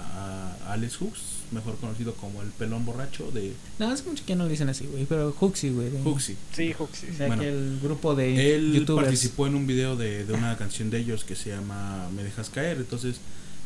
[0.67, 1.21] a Alex Hooks,
[1.53, 4.87] mejor conocido como el pelón borracho de No, hace mucho que no le dicen así,
[4.87, 5.05] güey.
[5.05, 5.91] Pero Huxi, güey.
[5.91, 6.37] de- Hooksy.
[6.53, 7.07] Sí, sí.
[7.07, 9.05] De Bueno, aquel grupo de Él youtubers.
[9.05, 12.51] participó en un video de, de una canción de ellos que se llama Me dejas
[12.51, 12.79] caer.
[12.79, 13.19] Entonces,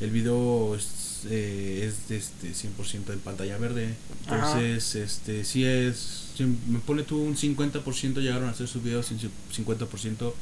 [0.02, 3.94] el video es, eh, es de este 100% en pantalla verde.
[4.24, 6.34] Entonces, este sí es.
[6.68, 10.34] me pone tú un 50% llegaron a hacer sus videos un 50%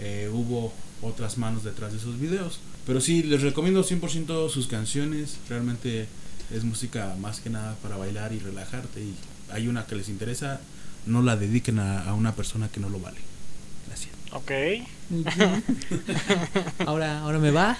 [0.00, 0.72] eh, hubo
[1.02, 2.58] otras manos detrás de sus videos.
[2.86, 5.36] Pero sí, les recomiendo 100% sus canciones.
[5.48, 6.06] Realmente
[6.52, 9.00] es música más que nada para bailar y relajarte.
[9.00, 9.14] Y
[9.50, 10.60] hay una que les interesa,
[11.06, 13.18] no la dediquen a, a una persona que no lo vale.
[13.86, 14.12] Gracias.
[14.32, 14.50] Ok.
[16.86, 17.76] ahora, ahora me va.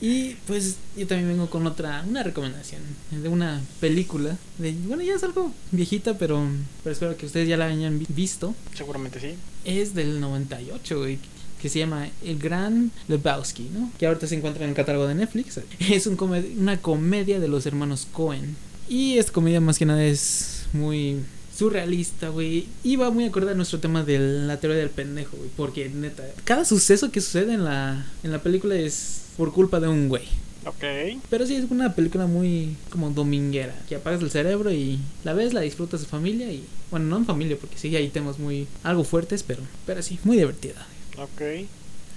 [0.00, 4.36] Y pues yo también vengo con otra, una recomendación de una película.
[4.58, 6.46] De, bueno, ya es algo viejita, pero,
[6.84, 8.54] pero espero que ustedes ya la hayan vi- visto.
[8.74, 9.34] Seguramente sí.
[9.64, 11.18] Es del 98, güey.
[11.60, 13.90] Que se llama El Gran Lebowski, ¿no?
[13.98, 15.60] Que ahorita se encuentra en el catálogo de Netflix.
[15.80, 16.18] Es un
[16.58, 18.56] una comedia de los hermanos Cohen.
[18.88, 21.18] Y esta comedia más que nada es muy
[21.56, 22.66] surrealista, güey.
[22.84, 25.50] Y va muy acorde a nuestro tema de la teoría del pendejo, güey.
[25.56, 29.88] Porque neta, cada suceso que sucede en la, en la película es por culpa de
[29.88, 30.24] un güey.
[30.66, 31.20] Ok.
[31.30, 35.54] Pero sí, es una película muy como dominguera, que apagas el cerebro y la ves,
[35.54, 39.04] la disfrutas de familia y, bueno, no en familia, porque sí hay temas muy, algo
[39.04, 40.86] fuertes, pero, pero sí, muy divertida.
[41.18, 41.66] Ok.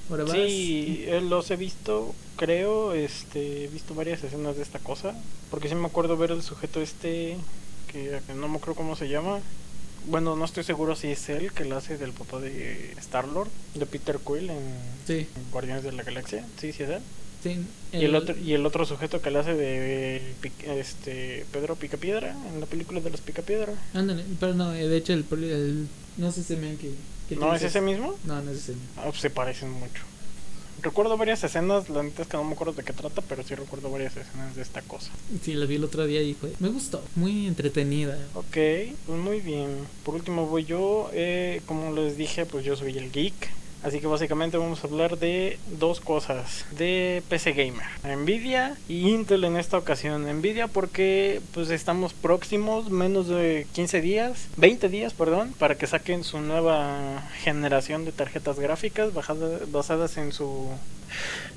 [0.09, 0.27] Ahora.
[0.27, 5.15] Sí, eh, los he visto, creo, este, he visto varias escenas de esta cosa,
[5.49, 7.37] porque sí me acuerdo ver el sujeto este,
[7.91, 9.39] que, no me acuerdo cómo se llama.
[10.07, 13.85] Bueno, no estoy seguro si es él que lo hace del papá de Star-Lord, de
[13.85, 14.59] Peter Quill en,
[15.07, 16.45] Sí, en Guardianes de la Galaxia.
[16.59, 17.01] Sí, sí es él.
[17.43, 17.57] sí.
[17.93, 20.21] Y el otro y el otro sujeto que le hace de
[20.79, 23.73] este Pedro Picapiedra en la película de los Picapiedra.
[23.93, 25.87] Ándale, pero no, eh, de hecho, el, el-
[26.17, 26.93] no sé si me que,
[27.29, 27.75] que ¿No es dices.
[27.75, 28.15] ese mismo?
[28.25, 28.73] No, no es ese.
[28.97, 30.03] Ah, pues se parecen mucho.
[30.81, 33.53] Recuerdo varias escenas, la neta es que no me acuerdo de qué trata, pero sí
[33.53, 35.11] recuerdo varias escenas de esta cosa.
[35.43, 38.17] Sí, la vi el otro día y fue, me gustó, muy entretenida.
[38.33, 38.57] Ok,
[39.05, 39.69] pues muy bien.
[40.03, 43.49] Por último voy yo, eh, como les dije, pues yo soy el geek.
[43.83, 49.43] Así que básicamente vamos a hablar de dos cosas de PC Gamer, Nvidia y Intel
[49.43, 50.23] en esta ocasión.
[50.37, 56.23] Nvidia porque pues estamos próximos, menos de 15 días, 20 días, perdón, para que saquen
[56.23, 60.67] su nueva generación de tarjetas gráficas bajada- basadas en su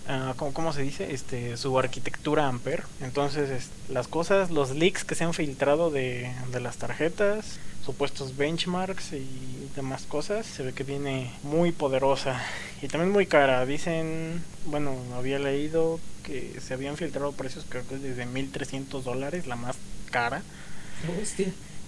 [0.09, 1.13] ah, ¿cómo, se dice?
[1.13, 2.85] Este, su arquitectura Ampere.
[3.03, 9.13] Entonces, es- las cosas, los leaks que se han filtrado de las tarjetas, supuestos benchmarks
[9.13, 12.41] y demás cosas, se ve que viene muy poderosa
[12.81, 13.67] y también muy cara.
[13.67, 19.57] Dicen, bueno, había leído que se habían filtrado precios creo que desde 1300 dólares, la
[19.57, 19.77] más
[20.11, 20.43] cara.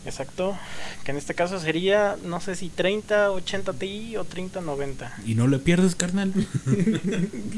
[0.07, 0.57] Exacto,
[1.05, 5.17] que en este caso sería, no sé si 30, 80 Ti o 30, 90.
[5.27, 6.33] Y no le pierdes, carnal.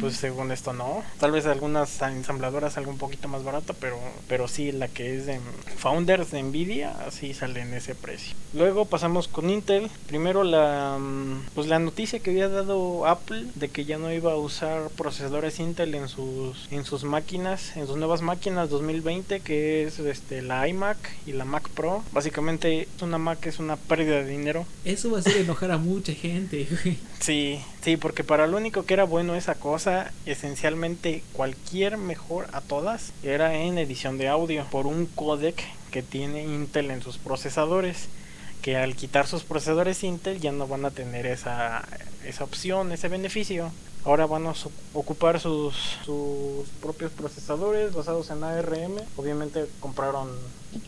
[0.00, 1.02] Pues según esto no.
[1.18, 5.26] Tal vez algunas ensambladoras algo un poquito más barata, pero, pero sí la que es
[5.26, 5.40] de
[5.78, 8.34] Founders de Nvidia, así sale en ese precio.
[8.54, 9.90] Luego pasamos con Intel.
[10.06, 14.32] Primero la mm, pues la noticia que había dado Apple de que ya no iba
[14.32, 19.84] a usar procesadores Intel en sus en sus máquinas, en sus nuevas máquinas 2020, que
[19.84, 20.96] es este la iMac
[21.26, 22.02] y la Mac Pro.
[22.12, 22.37] Básicamente
[23.02, 24.66] una Mac es una pérdida de dinero.
[24.84, 26.98] Eso va a hacer enojar a mucha gente, güey.
[27.20, 32.60] Sí, sí, porque para lo único que era bueno esa cosa, esencialmente cualquier mejor a
[32.60, 38.08] todas, era en edición de audio por un codec que tiene Intel en sus procesadores.
[38.62, 41.84] Que al quitar sus procesadores Intel ya no van a tener esa,
[42.24, 43.70] esa opción, ese beneficio.
[44.04, 45.74] Ahora van a su- ocupar sus,
[46.04, 48.96] sus propios procesadores basados en ARM.
[49.16, 50.28] Obviamente compraron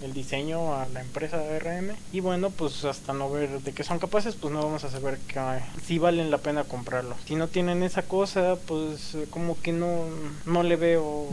[0.02, 1.90] el diseño a la empresa ARM.
[2.12, 5.18] Y bueno, pues hasta no ver de qué son capaces, pues no vamos a saber
[5.28, 5.40] que,
[5.86, 7.14] si valen la pena comprarlo.
[7.26, 10.04] Si no tienen esa cosa, pues eh, como que no,
[10.46, 11.28] no le veo...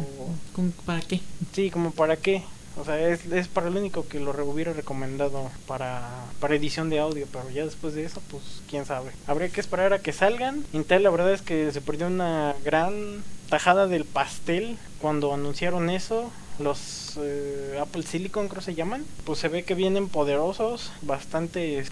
[0.54, 1.22] ¿Con- ¿Para qué?
[1.54, 2.44] Sí, como para qué.
[2.80, 6.08] O sea, es, es para lo único que lo hubiera recomendado para,
[6.40, 9.10] para edición de audio, pero ya después de eso, pues quién sabe.
[9.26, 10.64] Habría que esperar a que salgan.
[10.74, 16.30] Intel la verdad es que se perdió una gran tajada del pastel cuando anunciaron eso.
[16.60, 19.06] Los eh, Apple Silicon creo se llaman.
[19.26, 21.84] Pues se ve que vienen poderosos, bastante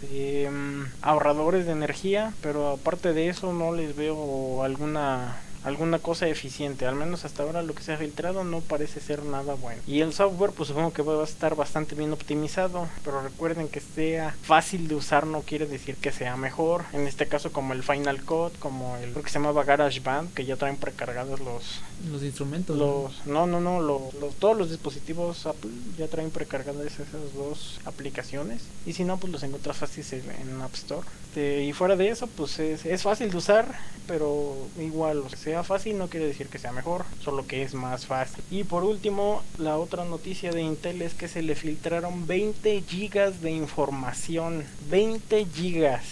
[0.49, 6.85] mm, ahorradores de energía, pero aparte de eso no les veo alguna alguna cosa eficiente.
[6.85, 9.81] Al menos hasta ahora lo que se ha filtrado no parece ser nada bueno.
[9.87, 12.87] Y el software, pues supongo que va a estar bastante bien optimizado.
[13.03, 16.83] Pero recuerden que sea fácil de usar no quiere decir que sea mejor.
[16.93, 20.45] En este caso, como el Final Cut, como el creo que se llamaba GarageBand, que
[20.45, 21.81] ya traen precargados los.
[22.11, 22.77] Los instrumentos.
[22.77, 22.85] ¿no?
[22.85, 23.81] los no, no, no.
[23.81, 28.61] lo- los- todos los dispositivos Apple ya traen precargadas esas dos aplicaciones.
[28.85, 29.95] Y si no, pues los encuentras fácil
[30.41, 31.07] en App Store.
[31.35, 33.67] Este, y fuera de eso, pues es, es fácil de usar,
[34.07, 37.73] pero igual, o sea, sea fácil no quiere decir que sea mejor, solo que es
[37.73, 38.41] más fácil.
[38.49, 43.41] Y por último, la otra noticia de Intel es que se le filtraron 20 gigas
[43.41, 44.63] de información.
[44.89, 46.03] 20 gigas.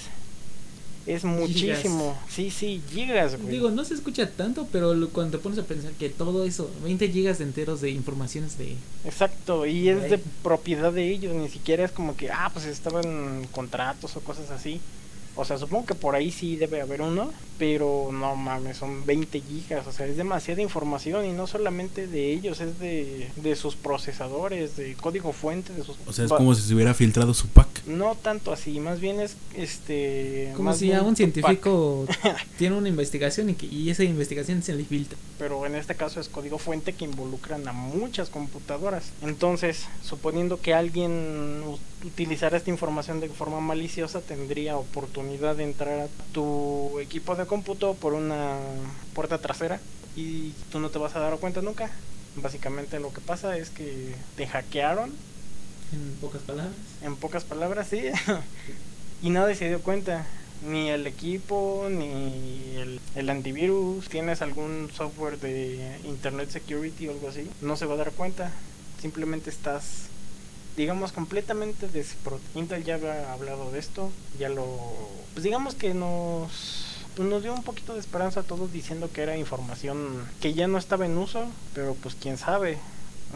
[1.05, 2.17] Es muchísimo.
[2.30, 3.53] Sí, sí, gigas, güey.
[3.53, 6.69] Digo, no se escucha tanto, pero lo- cuando te pones a pensar que todo eso,
[6.84, 8.76] 20 gigas enteros de informaciones de...
[9.05, 13.45] Exacto, y es de propiedad de ellos, ni siquiera es como que, ah, pues estaban
[13.53, 14.82] contratos o cosas así.
[15.36, 19.41] O sea, supongo que por ahí sí debe haber uno, pero no mames, son 20
[19.41, 23.75] gigas, o sea, es demasiada información y no solamente de ellos, es de, de sus
[23.75, 25.95] procesadores, de código fuente, de sus...
[26.05, 27.86] O sea, es como si se hubiera filtrado su pack.
[27.86, 30.51] No tanto así, más bien es, este...
[30.55, 31.17] Como más si bien a un pack.
[31.17, 32.05] científico
[32.57, 35.17] tiene una investigación y, que, y esa investigación se le filtra.
[35.39, 39.11] pero en este caso es código fuente que involucran a muchas computadoras.
[39.21, 41.63] Entonces, suponiendo que alguien
[42.03, 47.45] u- utilizara esta información de forma maliciosa, tendría oportunidad de entrar a tu equipo de
[47.45, 48.57] cómputo por una
[49.13, 49.79] puerta trasera
[50.15, 51.89] y tú no te vas a dar cuenta nunca.
[52.35, 55.11] Básicamente lo que pasa es que te hackearon,
[55.93, 56.73] En pocas palabras.
[57.03, 58.01] en pocas palabras, sí,
[59.21, 60.25] y nadie se dio cuenta.
[60.65, 67.27] ni el equipo, ni el, el antivirus, tienes algún software de Internet Security o algo
[67.29, 68.49] así, no se va a dar cuenta.
[69.01, 70.07] Simplemente estás,
[70.76, 72.39] digamos, completamente despro.
[72.55, 74.67] Intel ya había hablado de esto, ya lo...
[75.34, 76.89] Pues digamos que nos...
[77.15, 80.67] Pues nos dio un poquito de esperanza a todos diciendo que era información que ya
[80.67, 81.45] no estaba en uso,
[81.76, 82.80] pero pues quién sabe,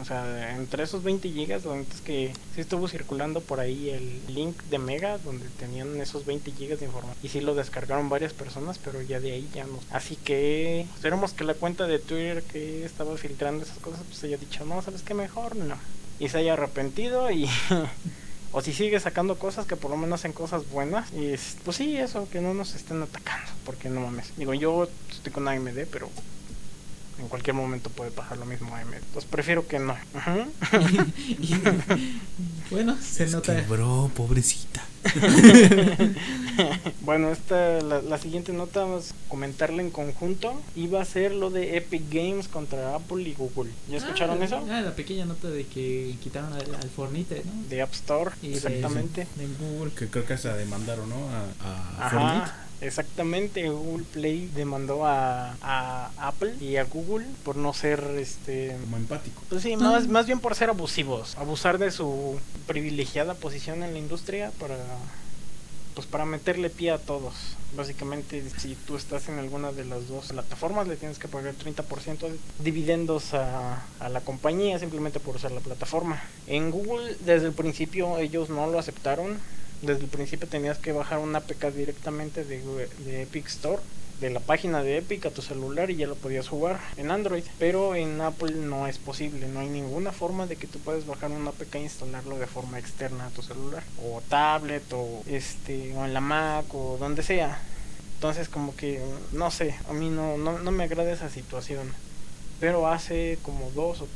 [0.00, 4.20] o sea, entre esos 20 gigas, donde es que sí estuvo circulando por ahí el
[4.32, 7.18] link de Mega, donde tenían esos 20 gigas de información.
[7.22, 9.80] Y sí lo descargaron varias personas, pero ya de ahí ya no.
[9.90, 14.36] Así que esperemos que la cuenta de Twitter que estaba filtrando esas cosas, pues haya
[14.36, 15.56] dicho, no, ¿sabes qué mejor?
[15.56, 15.76] No.
[16.18, 17.48] Y se haya arrepentido y...
[18.52, 21.98] o si sigue sacando cosas que por lo menos hacen cosas buenas y pues sí
[21.98, 26.08] eso que no nos estén atacando porque no mames digo yo estoy con AMD pero
[27.18, 28.96] en cualquier momento puede pasar lo mismo a M.
[29.12, 29.96] Pues prefiero que no.
[32.70, 33.56] bueno, se nota.
[33.56, 34.84] Quebró, pobrecita.
[37.02, 40.60] bueno, esta, la, siguiente nota vamos a comentarla en conjunto.
[40.76, 43.70] Iba a ser lo de Epic Games contra Apple y Google.
[43.88, 44.64] ¿Ya ah, escucharon eso?
[44.70, 47.68] Ah, la pequeña nota de que quitaron al, Fornite, ¿no?
[47.68, 49.26] De App Store, exactamente.
[49.36, 49.92] De, Google.
[49.92, 51.16] Que creo que se demandaron, ¿no?
[51.28, 52.67] A, a Fortnite.
[52.80, 58.96] Exactamente, Google Play demandó a, a, Apple y a Google por no ser este como
[58.96, 59.42] empático.
[59.48, 63.98] Pues sí, más, más bien por ser abusivos, abusar de su privilegiada posición en la
[63.98, 64.76] industria para
[65.94, 67.34] pues para meterle pie a todos.
[67.76, 72.18] Básicamente, si tú estás en alguna de las dos plataformas, le tienes que pagar 30%
[72.20, 76.22] de dividendos a, a, la compañía simplemente por usar la plataforma.
[76.46, 79.38] En Google, desde el principio, ellos no lo aceptaron
[79.82, 83.80] desde el principio tenías que bajar una APK directamente de, Epic Store
[84.20, 87.44] de la página de Epic a tu celular y ya lo podías jugar en Android.
[87.58, 91.30] Pero en Apple no es posible no hay ninguna forma de que tú puedas bajar
[91.30, 96.04] una APK e instalarlo de forma externa a tu celular o tablet o este o
[96.04, 97.60] en la Mac o donde sea.
[98.14, 99.00] Entonces como que
[99.32, 101.92] no sé a mí no, no, no me agrada esa situación.
[102.58, 104.08] Pero hace como dos o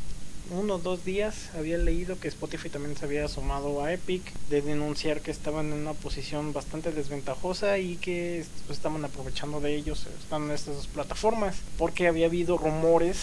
[0.51, 4.61] uno o dos días había leído que Spotify también se había sumado a Epic de
[4.61, 10.07] denunciar que estaban en una posición bastante desventajosa y que pues, estaban aprovechando de ellos,
[10.20, 13.18] están en estas dos plataformas, porque había habido rumores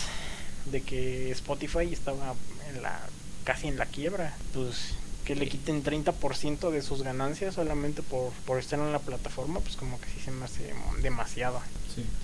[0.72, 2.36] de que Spotify estaba
[2.70, 3.00] en la
[3.44, 4.94] casi en la quiebra, pues
[5.26, 9.76] que le quiten 30% de sus ganancias solamente por, por estar en la plataforma, pues
[9.76, 11.62] como que sí se me hace demasiado.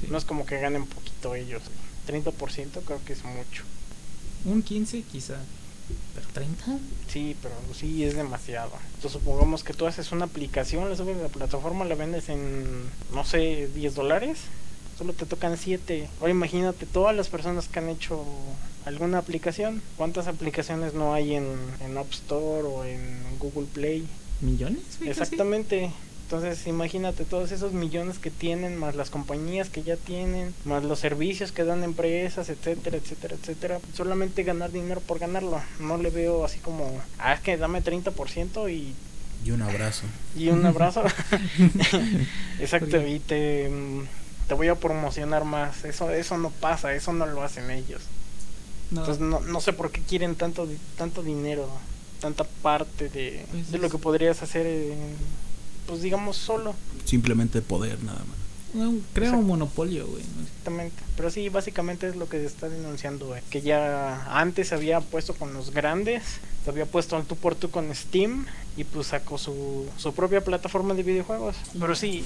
[0.09, 1.61] No es como que ganen poquito ellos.
[2.07, 3.63] 30% creo que es mucho.
[4.45, 5.35] Un 15 quizá.
[6.15, 6.77] ¿Pero 30?
[7.07, 8.71] Sí, pero sí es demasiado.
[8.95, 12.65] Entonces supongamos que tú haces una aplicación, la subes a la plataforma, la vendes en,
[13.13, 14.39] no sé, 10 dólares.
[14.97, 16.07] Solo te tocan 7.
[16.19, 18.23] Ahora imagínate todas las personas que han hecho
[18.85, 19.81] alguna aplicación.
[19.97, 24.07] ¿Cuántas aplicaciones no hay en, en App Store o en Google Play?
[24.41, 24.83] ¿Millones?
[25.05, 25.91] Exactamente.
[26.25, 30.97] Entonces imagínate todos esos millones que tienen, más las compañías que ya tienen, más los
[30.97, 33.79] servicios que dan empresas, etcétera, etcétera, etcétera.
[33.93, 35.61] Solamente ganar dinero por ganarlo.
[35.79, 38.95] No le veo así como, ah, es que dame 30% y...
[39.47, 40.05] Y un abrazo.
[40.35, 41.03] Y un abrazo.
[42.59, 43.69] Exacto, y te,
[44.47, 45.85] te voy a promocionar más.
[45.85, 48.01] Eso, eso no pasa, eso no lo hacen ellos.
[48.89, 50.67] Entonces no, no sé por qué quieren tanto,
[50.97, 51.69] tanto dinero,
[52.19, 55.15] tanta parte de, pues de lo que podrías hacer en
[55.87, 56.75] pues digamos, solo.
[57.05, 58.89] Simplemente poder, nada más.
[59.13, 60.23] crea un monopolio, güey.
[60.43, 61.01] Exactamente.
[61.15, 63.41] Pero sí, básicamente es lo que se está denunciando, güey.
[63.49, 66.23] Que ya antes se había puesto con los grandes,
[66.63, 68.45] se había puesto al tú por tú con Steam
[68.77, 71.55] y pues sacó su, su propia plataforma de videojuegos.
[71.79, 72.25] Pero sí,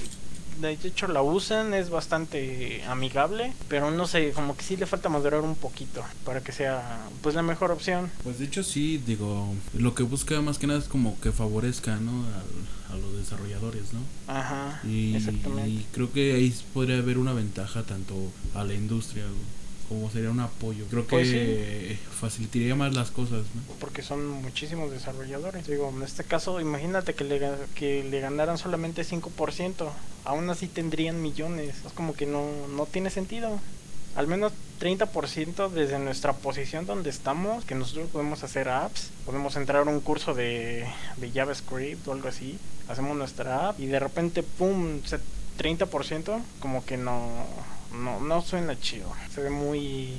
[0.60, 5.08] de hecho la usan, es bastante amigable, pero no sé, como que sí le falta
[5.08, 8.10] madurar un poquito para que sea pues la mejor opción.
[8.22, 11.96] Pues de hecho sí, digo, lo que busca más que nada es como que favorezca,
[11.96, 12.24] ¿no?
[12.92, 14.00] A, los desarrolladores, ¿no?
[14.26, 14.80] Ajá.
[14.84, 15.70] Y, exactamente.
[15.70, 18.14] y creo que ahí podría haber una ventaja tanto
[18.54, 19.24] a la industria
[19.90, 20.84] como sería un apoyo.
[20.88, 23.74] Creo pues que facilitaría más las cosas, ¿no?
[23.80, 25.66] Porque son muchísimos desarrolladores.
[25.66, 27.40] Digo, en este caso, imagínate que le,
[27.74, 29.90] que le ganaran solamente 5%.
[30.24, 31.74] Aún así tendrían millones.
[31.84, 33.58] Es como que no, no tiene sentido.
[34.16, 39.86] Al menos 30% desde nuestra posición donde estamos, que nosotros podemos hacer apps, podemos entrar
[39.86, 40.86] a un curso de,
[41.16, 42.58] de JavaScript o algo así,
[42.88, 45.00] hacemos nuestra app y de repente, ¡pum!,
[45.58, 47.46] 30%, como que no,
[47.92, 49.12] no, no suena chido.
[49.34, 50.14] Se ve muy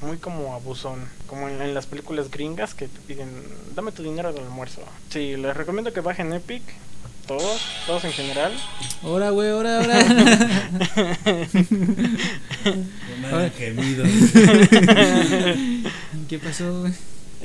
[0.00, 3.28] muy como abusón, como en, las películas gringas que te piden,
[3.74, 4.82] dame tu dinero del almuerzo.
[5.08, 6.62] Sí, les recomiendo que bajen Epic,
[7.26, 8.52] todos, todos en general.
[9.02, 10.04] Ahora, güey, ahora, ahora.
[13.56, 14.04] gemido.
[16.28, 16.92] ¿Qué pasó, güey?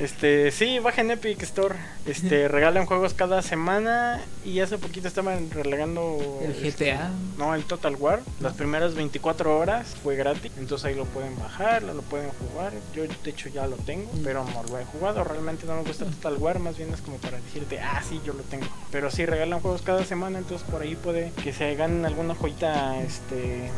[0.00, 1.74] Este, sí, bajen Epic Store.
[2.06, 4.18] Este, regalan juegos cada semana.
[4.46, 6.40] Y hace poquito estaban relegando.
[6.42, 7.10] El este, GTA.
[7.36, 8.20] no, el Total War.
[8.40, 10.52] Las primeras 24 horas fue gratis.
[10.56, 12.72] Entonces ahí lo pueden bajar, lo pueden jugar.
[12.94, 14.10] Yo, de hecho, ya lo tengo.
[14.24, 15.22] Pero no lo he jugado.
[15.22, 16.60] Realmente no me gusta Total War.
[16.60, 18.66] Más bien es como para decirte, ah, sí, yo lo tengo.
[18.90, 20.38] Pero sí, regalan juegos cada semana.
[20.38, 23.70] Entonces por ahí puede que se ganen alguna joyita este,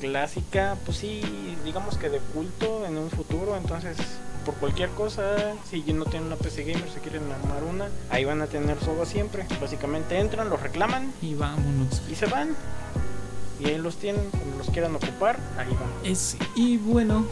[0.00, 0.76] clásica.
[0.84, 1.22] Pues sí,
[1.64, 3.56] digamos que de culto en un futuro.
[3.56, 3.96] Entonces
[4.44, 8.40] por cualquier cosa, si no tienen una PC gamer, se quieren armar una, ahí van
[8.42, 9.46] a tener todo siempre.
[9.60, 12.02] Básicamente entran, los reclaman Y vámonos.
[12.10, 12.50] y se van.
[13.60, 16.10] Y ahí los tienen, cuando los quieran ocupar, ahí van.
[16.10, 17.24] Es, y bueno,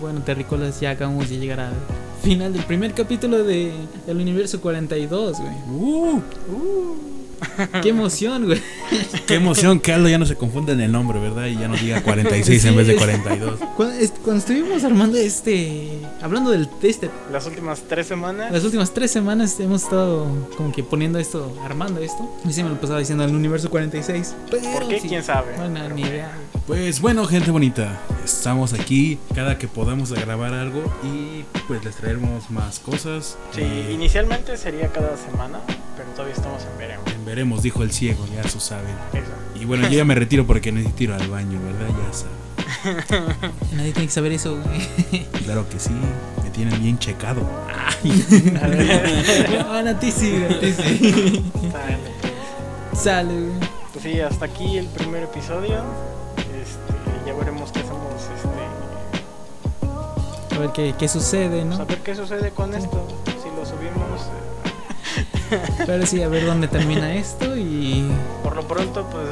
[0.00, 1.74] bueno, Terricolas, ya acabamos de llegar al
[2.22, 3.72] final del primer capítulo de
[4.06, 5.52] El Universo 42, güey.
[5.68, 6.22] Uh,
[7.82, 8.60] ¡Qué emoción, güey!
[9.26, 11.46] qué emoción que Aldo ya no se confunda en el nombre, ¿verdad?
[11.46, 13.60] Y ya nos diga 46 en vez de es- 42.
[13.76, 15.88] Cuando, es- cuando estuvimos armando este.
[16.22, 17.10] Hablando del este.
[17.32, 20.26] Las últimas tres semanas, Las últimas tres semanas hemos estado
[20.56, 22.30] como que poniendo esto, armando esto.
[22.48, 24.34] Y sí me lo pasaba diciendo el universo 46.
[24.50, 25.00] Pero ¿por qué?
[25.00, 25.52] sí, ¿Quién sabe?
[25.56, 26.30] Bueno, ni idea.
[26.66, 32.50] Pues bueno, gente bonita, estamos aquí cada que podamos grabar algo y pues les traeremos
[32.50, 33.36] más cosas.
[33.52, 35.60] Sí, Eh, inicialmente sería cada semana,
[35.96, 37.04] pero todavía estamos en veremos.
[37.26, 38.94] Veremos, dijo el ciego, ya eso saben.
[39.12, 39.32] Eso.
[39.60, 41.88] Y bueno, yo ya me retiro porque necesito ir al baño, ¿verdad?
[42.06, 42.36] Ya saben.
[43.76, 44.80] Nadie tiene que saber eso, güey.
[45.44, 45.90] Claro que sí,
[46.42, 47.42] me tienen bien checado.
[48.02, 48.10] Bueno,
[49.90, 51.42] a ti sí, a ti sí.
[51.70, 52.32] Sale, pues.
[53.02, 53.60] Sale, güey.
[53.92, 55.76] Pues sí, hasta aquí el primer episodio.
[56.36, 56.94] Este,
[57.26, 58.02] ya veremos qué hacemos.
[58.34, 58.48] Este,
[60.54, 61.86] A ver qué, qué sucede, pues a ¿no?
[61.86, 63.06] ver qué sucede con esto.
[63.42, 64.20] Si lo subimos.
[65.86, 68.10] Pero sí, a ver dónde termina esto y.
[68.42, 69.24] por lo pronto, pues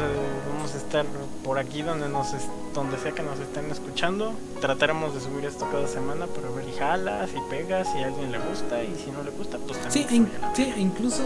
[0.54, 1.04] vamos a estar
[1.42, 4.32] por aquí donde nos es- donde sea que nos estén escuchando.
[4.60, 8.32] Trataremos de subir esto cada semana para ver si jala, si pega, si a alguien
[8.32, 10.08] le gusta y si no le gusta, pues también.
[10.08, 11.22] Sí, in- sí, incluso.